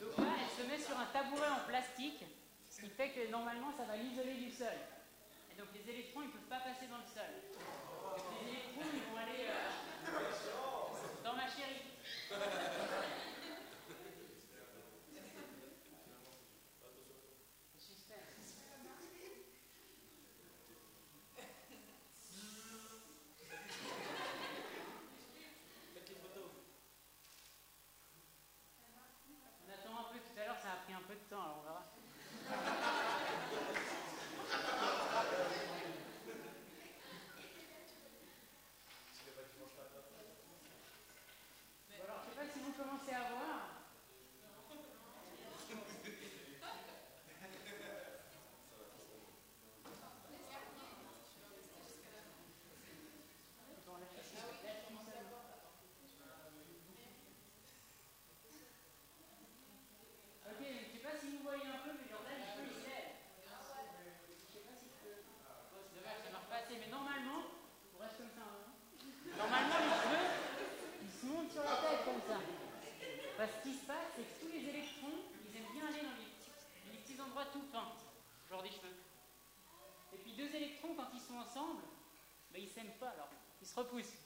[0.00, 3.84] Donc là, elle se met sur un tabouret en ce qui fait que normalement ça
[3.84, 4.68] va l'isoler du sol.
[5.52, 7.24] Et donc les électrons, ils ne peuvent pas passer dans le sol.
[8.42, 9.70] Les électrons, ils vont aller euh,
[11.24, 11.82] dans ma chérie.
[17.76, 18.56] Suspense.
[29.64, 31.58] On attend un peu, tout à l'heure ça a pris un peu de temps, alors
[31.58, 31.82] on verra.
[41.88, 43.68] Bon, alors, je sais pas si vous commencez à voir.
[53.84, 54.76] Bon, là, je suis- là, je suis seul.
[60.46, 62.86] Ok, je sais pas si vous voyez un peu, mais Jordan, les cheveux, ils se
[62.86, 63.18] lèvent.
[63.42, 65.18] Je sais pas si je peux.
[65.26, 67.42] Bon, c'est dommage, ça marche pas assez, mais normalement,
[67.94, 68.46] on reste comme ça.
[68.46, 68.70] hein.
[69.36, 70.28] Normalement, les cheveux,
[71.02, 72.38] ils se montent sur la tête comme ça.
[73.36, 76.04] Parce que ce qui se passe, c'est que tous les électrons, ils aiment bien aller
[76.06, 76.52] dans les petits,
[76.92, 77.90] les petits endroits tout fins,
[78.50, 78.94] genre des cheveux.
[80.14, 81.82] Et puis deux électrons, quand ils sont ensemble,
[82.52, 83.30] ben, ils s'aiment pas alors,
[83.60, 84.18] ils se repoussent.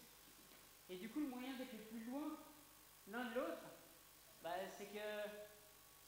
[0.90, 2.36] Et du coup, le moyen d'être plus loin
[3.08, 3.64] l'un de l'autre,
[4.42, 5.30] bah, c'est que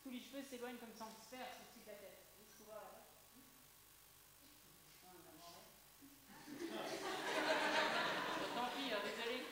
[0.02, 2.26] tous les cheveux s'éloignent comme ça en sphère au-dessus de la tête.
[2.38, 3.06] Juste pour voir là-bas.
[5.02, 5.64] Ah, on a mangé.
[8.38, 9.46] Bon, Tant pis, hein, désolé.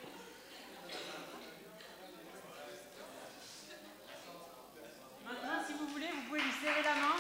[5.25, 7.17] Maintenant, si vous voulez, vous pouvez lui serrer la main.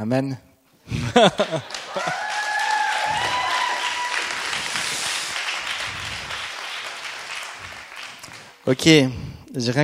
[0.00, 0.38] Amen.
[8.66, 8.88] ok,
[9.54, 9.78] j'ai rien